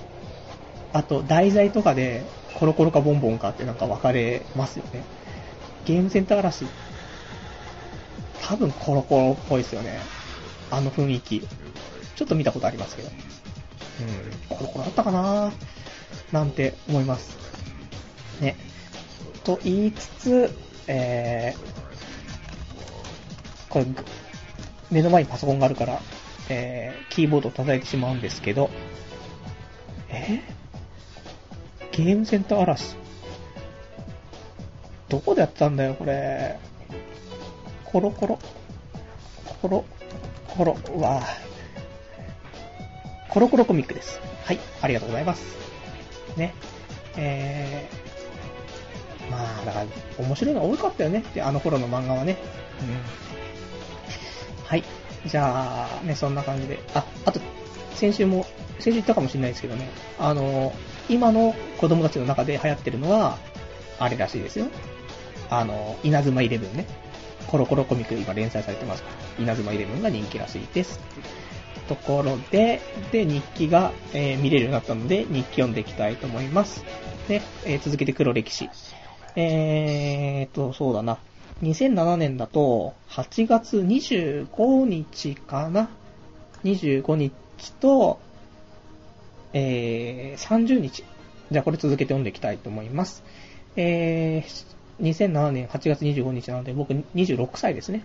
[0.92, 2.24] あと題材とかで
[2.54, 5.02] コロコロかボンボンかってなんか分かれますよね。
[5.84, 6.66] ゲームセンター嵐、
[8.42, 10.00] 多分コロコロっぽいですよね。
[10.70, 11.40] あの雰囲気。
[12.16, 13.08] ちょっと見たことありますけど。
[13.10, 15.52] うん、コロコロあったかな
[16.32, 17.36] なんて思います。
[18.40, 18.56] ね。
[19.44, 20.50] と言いつつ、
[20.86, 21.58] えー、
[23.68, 23.86] これ、
[24.90, 26.00] 目の前にパソコンがあるから、
[26.48, 28.70] えー、キーボードを叩いてしまうんですけど、
[30.10, 30.42] え
[31.92, 32.96] ゲームセンター嵐。
[35.08, 36.58] どこでやってたんだよ、これ。
[37.84, 38.38] コロコロ。
[39.60, 39.84] コロ、
[40.46, 41.22] コロ、うわ
[43.28, 44.20] コロコロコミックです。
[44.44, 45.67] はい、ありがとうございます。
[46.38, 46.54] ね。
[47.16, 49.86] えー、まあ、だから、
[50.18, 52.38] 面白いのが多かったよねって、あの頃の漫画はね。
[52.80, 54.64] うん。
[54.64, 54.84] はい。
[55.26, 56.78] じゃあ、ね、そんな感じで。
[56.94, 57.40] あ、あと、
[57.94, 58.46] 先週も、
[58.78, 60.72] 先週言ったかもしれないですけどね、あの、
[61.08, 63.38] 今の子供たちの中で流行ってるのは、
[63.98, 64.66] あれらしいですよ。
[65.50, 66.86] あの、稲妻イレブンね。
[67.48, 69.08] コロコロコミック今連載されてますか
[69.38, 71.00] ら、稲妻イレブンが人気らしいです。
[71.88, 72.80] ところで、
[73.10, 76.84] で、日記が、えー、見れるようになったので、日記読んでいきたいと思います。
[77.26, 78.68] で、えー、続けて黒歴史。
[79.34, 81.18] えーと、そうだな。
[81.62, 85.88] 2007年だと、8月25日かな
[86.64, 87.32] ?25 日
[87.80, 88.20] と、
[89.52, 91.04] えー、30日。
[91.50, 93.24] じゃあこれ続けて読んでいきたいと思います。
[93.76, 94.66] えー、
[95.00, 98.02] 2007年8月25日なので僕26歳ですね。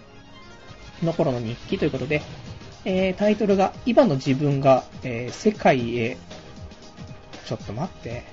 [1.03, 2.21] の頃の日記ということで、
[2.85, 6.17] えー、タイトルが、今の自分が、えー、世界へ、
[7.45, 8.23] ちょっと待って、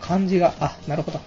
[0.00, 1.20] 漢字が、あ、なるほど。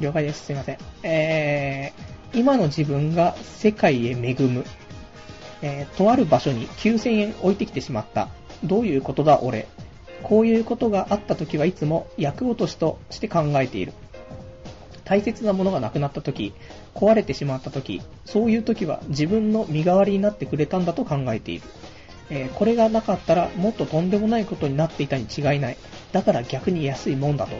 [0.00, 0.46] 了解です。
[0.46, 0.78] すいません。
[1.02, 4.64] えー、今の自分が世界へ恵む。
[5.60, 8.28] えー、とある場所に9000円置いてきてしまった。
[8.64, 9.66] どういうことだ、俺。
[10.22, 13.92] こういうことがあった時はいつも役落としとして考えている。
[15.04, 16.52] 大切なものがなくなった時、
[16.98, 21.62] 壊れてしまった時、そういう時は自分の身代わりになってくれたんだと考えている。
[22.30, 25.76] えーこれがなかったらもっととんでもないことになっていたに違いない。
[26.12, 27.56] だから逆に安いもんだと。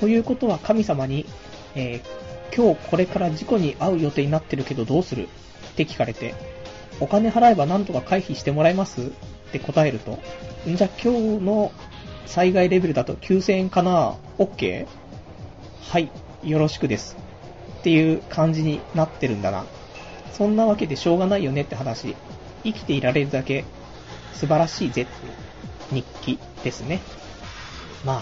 [0.00, 1.26] ということは神様に、
[1.74, 5.24] えー今日これから事故に遭う予定になってるけどどうする？
[5.24, 5.28] っ
[5.76, 6.34] て聞かれて、
[6.98, 9.02] お金払えばなんとか回避してもらえます？
[9.02, 9.04] っ
[9.52, 10.18] て答えると、
[10.68, 11.70] んじゃ今日の
[12.26, 14.86] 災害レベルだと9000円かな ?OK?
[15.82, 16.10] はい、
[16.42, 17.27] よろしくです。
[17.78, 19.64] っていう感じになってるんだな。
[20.32, 22.14] そんなわけでしょうがないよねって話。
[22.64, 23.64] 生きていられるだけ
[24.34, 27.00] 素晴らしいぜっていう日記ですね。
[28.04, 28.20] ま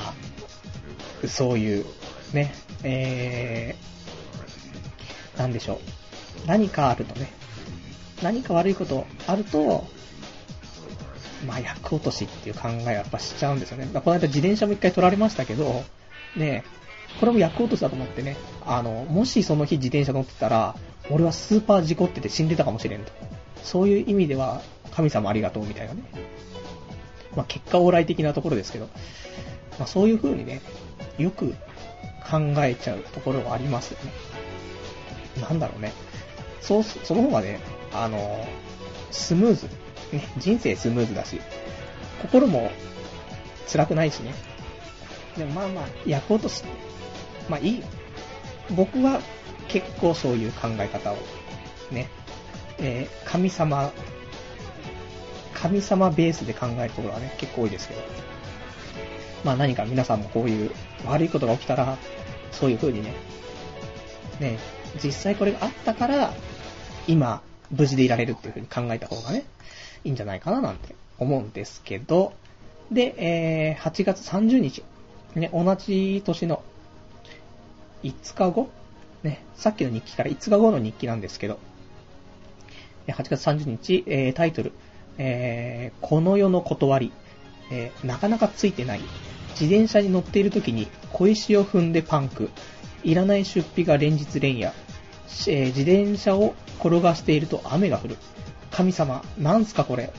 [1.23, 1.87] あ、そういう、
[2.33, 5.79] ね、えー、なんでしょう。
[6.47, 7.31] 何かあるとね、
[8.23, 9.87] 何か悪いことあると、
[11.47, 13.89] まあ、役落としっていう考えはやっぱしちゃうんですよね。
[13.93, 15.85] この間自転車も一回取られましたけど、
[16.37, 16.65] ね
[17.21, 20.77] これも役落としだと思ってね、あの、もしその日自転車乗ってたら、
[21.11, 23.13] 俺はスーパー事故ってて死んでたかもしれんと。
[23.63, 24.63] そういう意味では、
[24.93, 26.03] 神様ありがとうみたいなね。
[27.35, 28.89] まあ、結果往来的なところですけど、
[29.79, 30.61] まあ、そういう風にね、
[31.19, 31.55] よく
[32.31, 34.13] 考えちゃうところはありますよね。
[35.43, 35.93] なんだろうね。
[36.61, 37.61] そう、その方がね、
[37.93, 38.47] あの、
[39.11, 39.69] スムーズ。
[40.13, 41.41] ね、人生スムーズだし、
[42.23, 42.71] 心も
[43.71, 44.35] 辛くないしね。
[45.37, 46.63] でもまあまあ、役落とし、
[47.49, 47.83] まあいい。
[48.75, 49.21] 僕は
[49.69, 51.17] 結構そういう考え方を、
[51.91, 52.09] ね、
[52.79, 53.93] えー神様、
[55.55, 58.01] 神様ベースで考えるところはね、結構多いですけど。
[59.45, 60.71] まあ何か皆さんもこういう
[61.07, 61.97] 悪いことが起きたら、
[62.53, 63.13] そういう風にね、
[64.41, 64.59] ね、
[65.03, 66.33] 実際これがあったから、
[67.07, 69.45] 今、無事でいられるっていう風に考えた方がね、
[70.05, 72.33] いいんじゃないかななんて思うんですけど、
[72.91, 74.85] で、えー8月30日、
[75.35, 76.63] ね、同じ年の
[78.07, 78.69] 5日後？
[79.23, 81.59] ね、さっきの日記から5日後の日記なんですけど、
[83.09, 84.73] 8月30日、えータイトル、
[85.19, 87.13] えーこの世の断り、
[87.71, 89.01] えーなかなかついてない。
[89.59, 92.51] 自転車に乗っている時に小石を踏んでパンク。
[93.03, 94.73] いらない出費が連日連夜。
[95.49, 98.17] え自転車を転がしていると雨が降る。
[98.71, 100.13] 神様、なんすかこれ。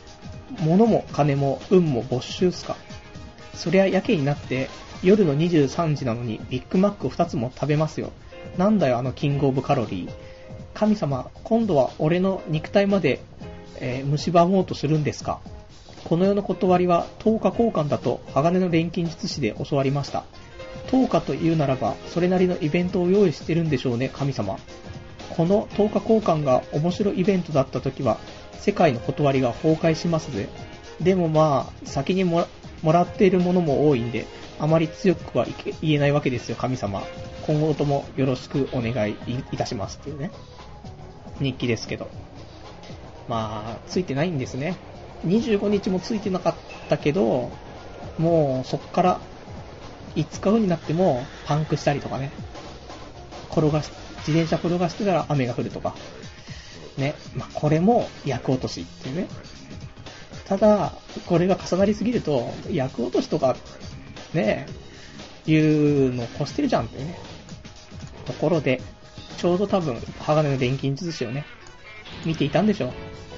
[0.59, 2.75] 物も金も運も没収すか。
[3.53, 4.69] そりゃやけになって
[5.03, 8.11] 夜の23時なのにビッグマックを2つも食べますよ。
[8.57, 10.09] なんだよあのキングオブカロリー。
[10.73, 13.21] 神様、今度は俺の肉体まで、
[13.79, 15.39] えー蝕もうとするんですか？
[16.03, 20.23] この世の断りは10日交換だと鋼の錬金術師で教わりました。
[20.87, 24.57] 10日というならば、それなりのイベントを用意してるんでしょうね、神様。
[25.35, 28.17] この10日交換が面白いイベントだった時は、
[28.53, 30.47] 世界の断りが崩壊しますぜ。
[31.01, 32.47] でもまあ、先にもら
[32.81, 34.25] もらっているものも多いんで、
[34.59, 35.45] あまり強くは
[35.81, 37.03] 言えないわけですよ、神様。
[37.45, 39.15] 今後ともよろしくお願い
[39.51, 40.31] いたしますっていうね。
[41.39, 42.09] 日記ですけど。
[43.27, 44.75] まあ、ついてないんですね。
[45.25, 46.55] 25日もついてなかっ
[46.89, 47.51] たけど、
[48.17, 49.21] もうそっから
[50.15, 52.31] 5日後になってもパンクしたりとかね。
[53.51, 55.95] 転がし、自転車転がしてたら雨が降るとか。
[56.97, 57.15] ね。
[57.35, 59.27] まあ、これも役落としっていうね。
[60.47, 60.93] ただ、
[61.25, 63.57] これが重なりすぎると、役落としとか、
[64.33, 64.65] ね
[65.45, 67.17] え、いうのを越してるじゃんってね。
[68.25, 68.81] ところで、
[69.37, 71.45] ちょうど多分、鋼の錬金術師をね、
[72.25, 72.93] 見ていたんでしょ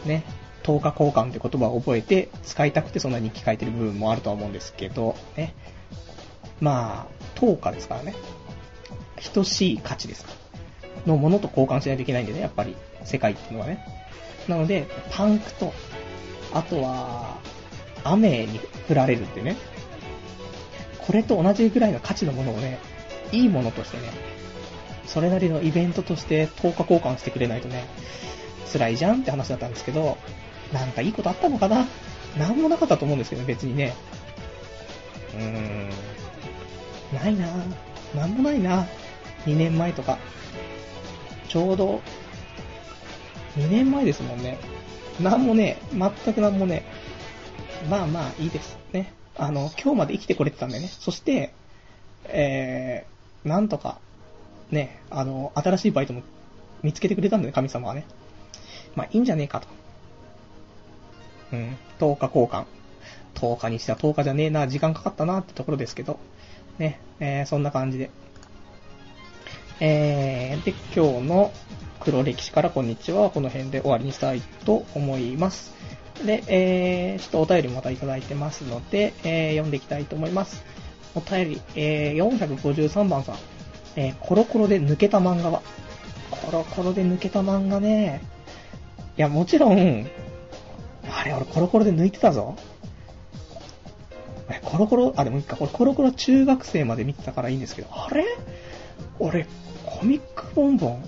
[0.05, 0.07] う。
[0.07, 0.23] ね。
[0.63, 5.55] 10日交換って言葉を覚えて、使いたくてそんな日記書いてる部分もあるとは思うんですけど、ね。
[6.61, 8.13] まあ、10日ですからね。
[9.33, 10.31] 等しい価値ですか
[11.05, 11.11] ら。
[11.11, 13.83] のものと交換しないといけないんでね、やっぱり、世界っていうのはね。
[14.47, 15.73] なので、パンクと、
[16.53, 17.37] あとは、
[18.03, 19.55] 雨に降られるってね。
[20.99, 22.79] これと同じぐらいの価値のものをね、
[23.31, 24.03] いいものとしてね、
[25.05, 27.85] それなりのイベントとして10日交換してくれないとね、
[28.71, 30.17] 辛いじゃんって話だったんですけど、
[30.71, 31.87] なんかいいことあったのかな？
[32.37, 33.95] なんもなかったと思うんですけど、別にね。
[35.33, 35.89] うーん。
[37.11, 37.47] ないな
[38.13, 38.85] なんもないな
[39.45, 40.19] 2年前とか。
[41.47, 42.01] ちょうど、
[43.57, 44.59] 2年前ですもんね。
[45.21, 46.83] なんもね、全くなんもね。
[47.89, 48.77] まあまあ、いいです。
[48.93, 49.13] ね。
[49.37, 50.87] あの、今日まで生きてこれてたんでね。
[50.87, 51.53] そして、
[52.25, 53.99] えー、なんとか、
[54.71, 56.21] ね、あの、新しいバイトも
[56.83, 58.05] 見つけてくれたんだね、神様はね。
[58.95, 59.67] まあ、いいんじゃねえかと。
[61.51, 62.65] うん、10日交換。
[63.35, 66.19] 10日にしては10日じゃねえな、時間かかったなってところですけど、
[66.77, 68.09] ね、えー、そんな感じで。
[69.81, 71.51] えー、で、今日の
[72.01, 75.73] 黒歴史からこんにちは、この辺で終わりにしたいと思います。
[76.25, 80.63] で、えー、ちょっとお便りまたいただいてますので、えー、読んでいきたいと思います。
[81.15, 83.35] お便り、えー、453番さん。
[83.95, 85.61] えー、コロコロで抜けた漫画は？
[86.29, 88.21] コロコロで抜けた漫画ね。
[89.17, 90.07] いや、もちろん、
[91.09, 92.55] あれ、俺コロコロで抜いてたぞ。
[94.49, 98.25] え、コロコロ、あ、でもいいか、これコロコロ中学生まで見てたからいいんですけど、あれ？
[99.19, 99.47] 俺、
[99.85, 101.03] コミックボンボン？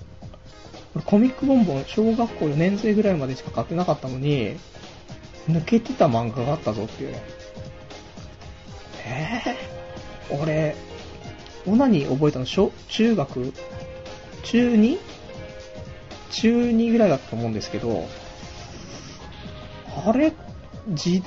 [0.94, 4.56] 俺コミックボンボン、小学校4年生ぐらいまでしか買ってなかったのに、
[5.48, 7.22] 抜けてた漫画があったぞっていうね。
[9.04, 10.76] えー、俺、
[11.66, 12.44] オナニー覚えたの？
[12.44, 13.52] 小、中学、
[14.42, 14.98] 中 2?
[16.30, 18.06] 中2ぐらいだったと思うんですけど、
[20.06, 20.32] あれ、
[20.90, 21.22] じ、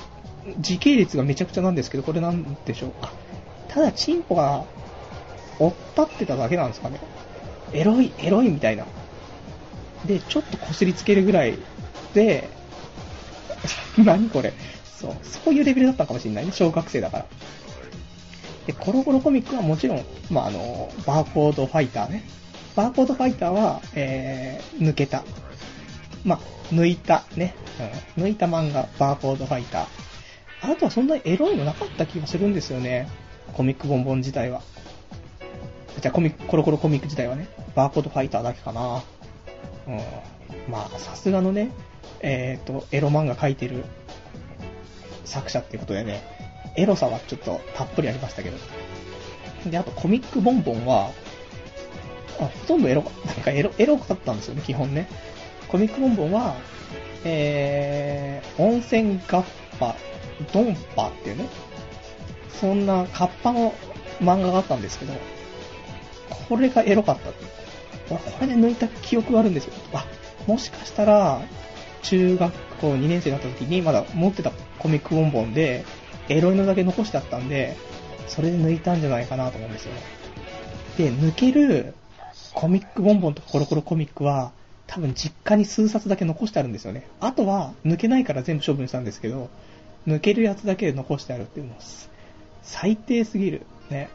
[0.58, 2.92] 時系列がめちゃくちゃなんですけど、これなんでしょう？
[3.02, 3.12] あ、
[3.68, 4.64] ただチンポが、
[5.58, 7.00] 追ったってただけなんですかね。
[7.72, 8.84] エロい、エロいみたいな。
[10.06, 11.58] で、ちょっと擦りつけるぐらい
[12.14, 12.48] で、
[13.98, 14.52] 何これ。
[14.84, 17.26] そう、そういうレベルだったかもしれないね、小学生だから。
[18.66, 22.24] で、コロコロコミックはもちろん、まあ、あの、バーコードファイターね。
[22.74, 25.24] バーコードファイターは、えー、抜けた。
[26.24, 27.54] まあ、抜いたね、
[28.16, 28.24] うん。
[28.24, 30.72] 抜いた漫画、バーコードファイター。
[30.72, 33.08] あとはそんなにエロいのなかった気がするんですよね。
[33.52, 34.62] コミックボンボン自体は。
[36.00, 37.48] じゃあコミック、コロコロコミック自体はね。
[37.74, 39.02] バーコードファイターだけかな。
[39.86, 40.00] うん。
[40.68, 41.70] まあ、さすがのね、
[42.20, 43.84] えっ、ー、と、エロ漫画描いてる
[45.24, 46.22] 作者っていうことでね、
[46.76, 48.58] エロさはちょっとたっぷりありましたけど。
[49.70, 51.10] で、あとコミックボンボンは、
[52.40, 55.08] あ、ほとんどエロ、なんかエロ、エロかったんですよね、基本ね。
[55.68, 56.56] コミックボンボンは、
[57.24, 59.46] えー、温泉ガッ
[59.78, 59.96] パ、
[60.52, 61.48] ドンパっていうね、
[62.50, 63.74] そんなカッパの
[64.20, 65.14] 漫画があったんですけど、
[66.48, 67.30] これがエロかった。
[68.16, 69.72] これで抜いた記憶があるんですよ。
[69.92, 70.06] あ、
[70.46, 71.40] もしかしたら、
[72.02, 75.84] 中学校2年生だった時にまだ持ってたコミックボンボンで、
[76.28, 77.76] エロいのだけ残してあったんで、
[78.28, 80.00] それで抜いたんじゃないかなと思うんですよね。
[80.98, 81.94] で、抜ける
[82.54, 84.52] コミックボンボンとかコロコロコミックは、
[84.86, 87.06] 多分実家に数冊だけ残してあるんですよね。
[87.20, 89.50] あとは、抜けないから全部処分したんですけど、
[90.06, 91.74] 抜けるやつだけ残してあるっていうの
[92.62, 93.66] 最低すぎる。
[93.90, 94.08] ね。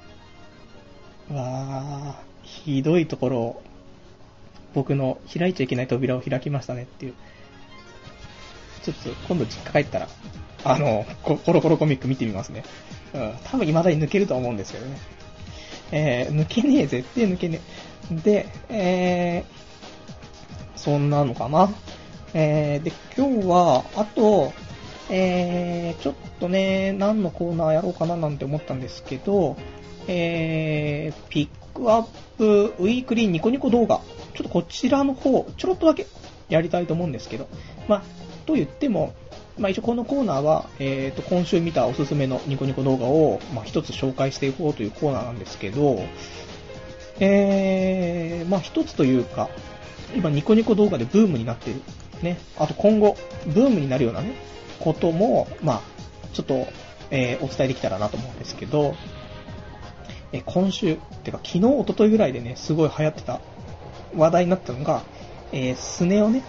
[1.34, 3.64] わー、ひどいところを、
[4.74, 7.14] 僕の開いちゃいけない扉を開きましたねっていう。
[8.84, 10.08] ちょっと今度実家帰ったら、
[10.64, 12.64] あの、コロコロコミック見てみますね。
[13.14, 14.98] うん、多分未だに抜けると思うんですけどね。
[15.92, 17.60] えー、抜けねえ、絶対抜けね
[18.12, 18.16] え。
[18.16, 21.70] で、えー、そんなのかな。
[22.34, 24.54] えー、で、今日は、あと、
[25.10, 29.58] えー、ちょっとね、何のコーナーやろうかななんて思ったんですけど、
[30.08, 32.04] えー、ピックアッ
[32.38, 34.02] プウィークリーニコニコ動画。
[34.34, 36.08] ちょっとこちらの方、ちょろっとだけ
[36.50, 37.48] やりたいと思うんですけど、
[37.88, 38.04] まあ、
[38.46, 39.14] と言っても、
[39.58, 46.04] まあ、一応このコーナーは、え、ー、と、今週見たおすすめのニコニコ動画を、まあ、一つ紹介していこうというコーナーなんですけど、
[47.20, 49.50] えー、まあ、一つというか、
[50.16, 51.82] 今ニコニコ動画でブームになってる。
[52.22, 52.38] ね。
[52.58, 54.34] あと今後、ブームになるようなね、
[54.80, 55.82] ことも、まあ、
[56.34, 56.68] ちょっと、
[57.12, 58.96] えー、お伝えできたらなと思うんですけど、
[60.34, 63.42] え今週、てか昨日、一昨日ぐらいでね、すごい流行ってた
[64.16, 65.04] 話題になったのが、
[65.52, 66.44] えー、スネ夫ね。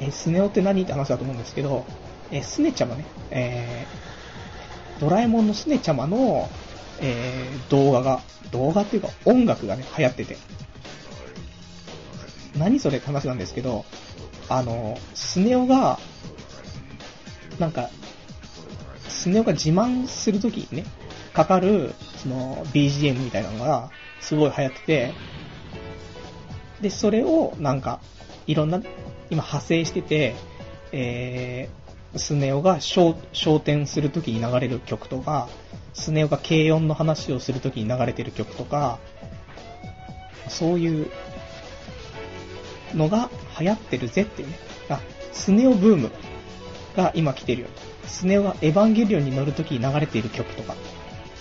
[0.00, 1.84] えー、スネ夫って何って話だと思うんですけど、
[2.30, 6.48] えー、スネちゃまね、えー、ドラえもんのスネちゃまの、
[7.00, 8.20] えー、動画が、
[8.52, 10.36] 動画っていうか音楽がね、流行ってて。
[12.56, 13.84] 何それって話なんですけど、
[14.48, 15.98] あの、スネ夫が、
[17.58, 17.90] なんか、
[19.08, 20.84] スネ夫が自慢するときにね、
[21.34, 23.90] かかる、その、BGM みたいなのが、
[24.20, 25.12] すごい流行ってて、
[26.80, 28.00] で、それを、なんか、
[28.46, 28.78] いろんな、
[29.30, 30.34] 今派生してて、
[30.92, 35.48] えー、スネ夫が焦点するときに流れる曲とか、
[35.92, 38.98] スネ夫が軽音の話をするときに流れてる曲とか、
[40.48, 41.10] そういう
[42.94, 44.58] のが流行ってるぜっていうね。
[44.88, 45.00] あ、
[45.32, 46.10] スネ夫ブーム
[46.96, 47.68] が今来てるよ。
[48.06, 50.74] スネ夫がエヴァンゲリオンに乗るときに流れている曲とか、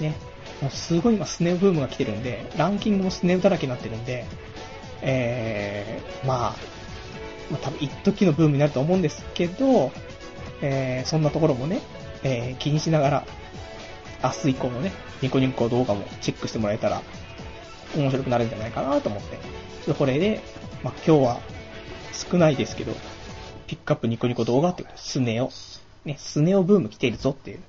[0.01, 0.15] ね。
[0.61, 4.25] もうすごい今スネ夫ブームが来てるんで、ランキングもスネ夫だらけになってるんで、
[5.01, 6.55] えー、まあ、
[7.51, 9.91] まあ、多分一時のブームになると思うんですけど、
[10.61, 11.81] えー、そんなところもね、
[12.23, 13.27] えー、気にしながら、
[14.23, 14.91] 明日以降のね、
[15.21, 17.01] ニコニコ動画もチェックしてもらえたら、
[17.95, 19.37] 面白くなるんじゃないかなと思って、
[19.85, 20.41] ちょっこれで、
[20.83, 21.39] まあ、今日は
[22.13, 22.93] 少ないですけど、
[23.67, 25.51] ピックアップニコニコ動画ってこと、スネ夫。
[26.05, 27.59] ね、スネ夫ブーム来ているぞっていう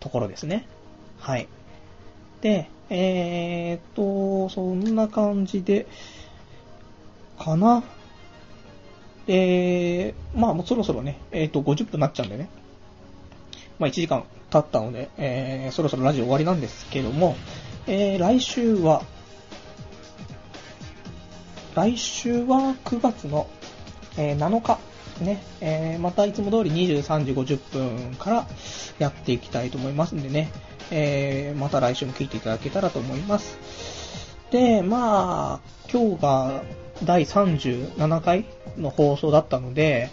[0.00, 0.66] ところですね。
[1.18, 1.48] はい。
[2.40, 5.86] で、えーっと、そんな感じで、
[7.38, 7.82] かな。
[9.26, 12.48] で、まあもうそろそろね、えーっと、50分なっちゃうんでね。
[13.78, 17.36] まあ1時間経ったので、えー、そろそろラジオ終わりなんですけども、
[17.86, 19.02] えー、来週は、
[21.74, 23.48] 来週は9月の、
[24.18, 24.78] えー、7日
[25.22, 28.46] ね、えー、またいつも通り23時50分から
[28.98, 30.50] やっていきたいと思いますんでね、
[30.90, 33.58] えー、また来週も聞いていただけたらと思います。
[34.50, 36.62] で、まあ、今日が
[37.04, 38.44] 第37回
[38.76, 40.10] の放送だったので、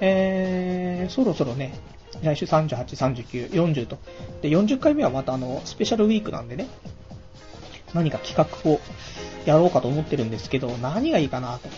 [0.00, 1.74] えー、そろそろね、
[2.22, 3.98] 来週38、39、40と。
[4.42, 6.68] で、40回目はまたあの、スペシャルウィークなんでね、
[7.94, 8.80] 何か企画を
[9.46, 11.68] やろうかと思ってるんですけど、何がいいかなと。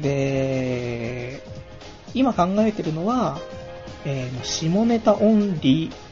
[0.00, 1.42] で、
[2.14, 3.38] 今考えてるのは、
[4.04, 6.09] えー、下ネタオンリー、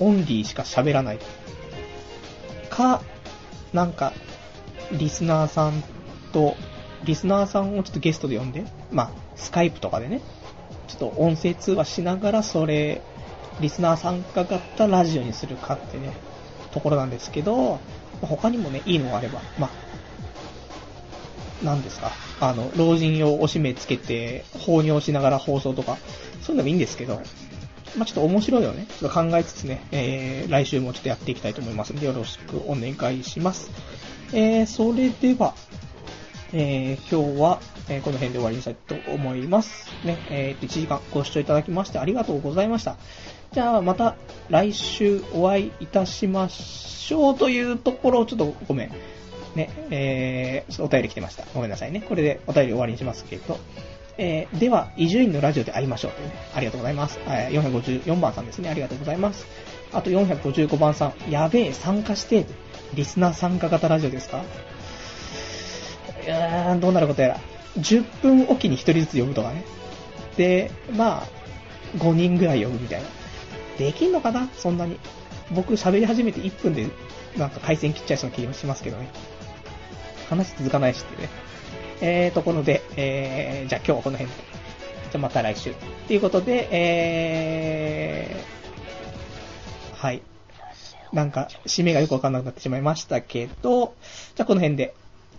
[0.00, 1.18] オンリーしか喋らない。
[2.70, 3.02] か、
[3.72, 4.12] なんか、
[4.92, 5.82] リスナーさん
[6.32, 6.56] と、
[7.04, 10.20] リスナーさんをちょっとゲストで呼んで、まあ、スカイプとかでね、
[10.88, 13.02] ちょっと音声通話しながら、それ、
[13.60, 16.12] リスナー参加型ラジオにするかってね、
[16.72, 17.78] ところなんですけど、
[18.20, 19.70] 他にもね、いいのがあれば、まあ、
[21.62, 25.96] 何ですか、あの、老人用おしめつけて、放尿しながら放送とか、
[26.42, 27.20] そういうのもいいんですけど、
[27.96, 33.70] まあ、ちょっと面白いのね、ちょっと考えつつね、えー、来週もちょっとやっていきたいと思いますので、よろしくお願いします。
[34.32, 35.54] えー、それでは、
[36.52, 39.88] えー、今日は、えー、この辺で終わりにしたいと思います。
[40.04, 42.96] ね、えー、1時間ご視聴いただきましてありがとうございました。
[43.52, 44.16] じゃあ、また
[44.48, 48.92] 来週お会いいたしましょうというところをちょっとごめん。
[49.54, 51.44] ね、えー、お便り来てました。
[51.54, 52.00] ごめんなさいね。
[52.00, 53.58] これでお便り終わりにしますけど、
[54.16, 57.18] えー、では、伊集院のラジオで会いましょうとね、ありがとうございます。
[57.26, 59.46] えー、454番さんですね、ありがとうございます。
[59.92, 62.46] あと455番さん、やべえ、参加して、
[62.94, 64.44] リスナー参加型ラジオですか？
[66.24, 67.40] いやー、どうなることやら。
[67.78, 69.64] 10分おきに1人ずつ呼ぶとかね。
[70.36, 71.26] で、まあ、
[71.98, 73.08] 5人ぐらい呼ぶみたいな。
[73.78, 74.48] できんのかな？
[74.56, 75.00] そんなに。
[75.50, 76.86] 僕喋り始めて1分で、
[77.36, 79.08] なんか回線切っちゃいそうな気もしますけどね。
[80.30, 81.28] 話続かないしってね。
[82.06, 84.36] えーところで、えー、じゃあ今日はこの辺で。
[85.10, 85.74] じゃあまた来週。
[86.06, 90.20] ということで、えー、はい。
[91.14, 93.94] なんか、締めがよくわかんなくなってしまいましたけど、
[94.34, 94.94] じゃあこの辺で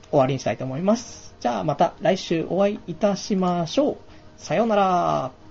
[0.10, 1.36] 終わりにしたいと思います。
[1.40, 3.98] じゃあまた来週お会いいたしましょう。
[4.38, 5.45] さようなら。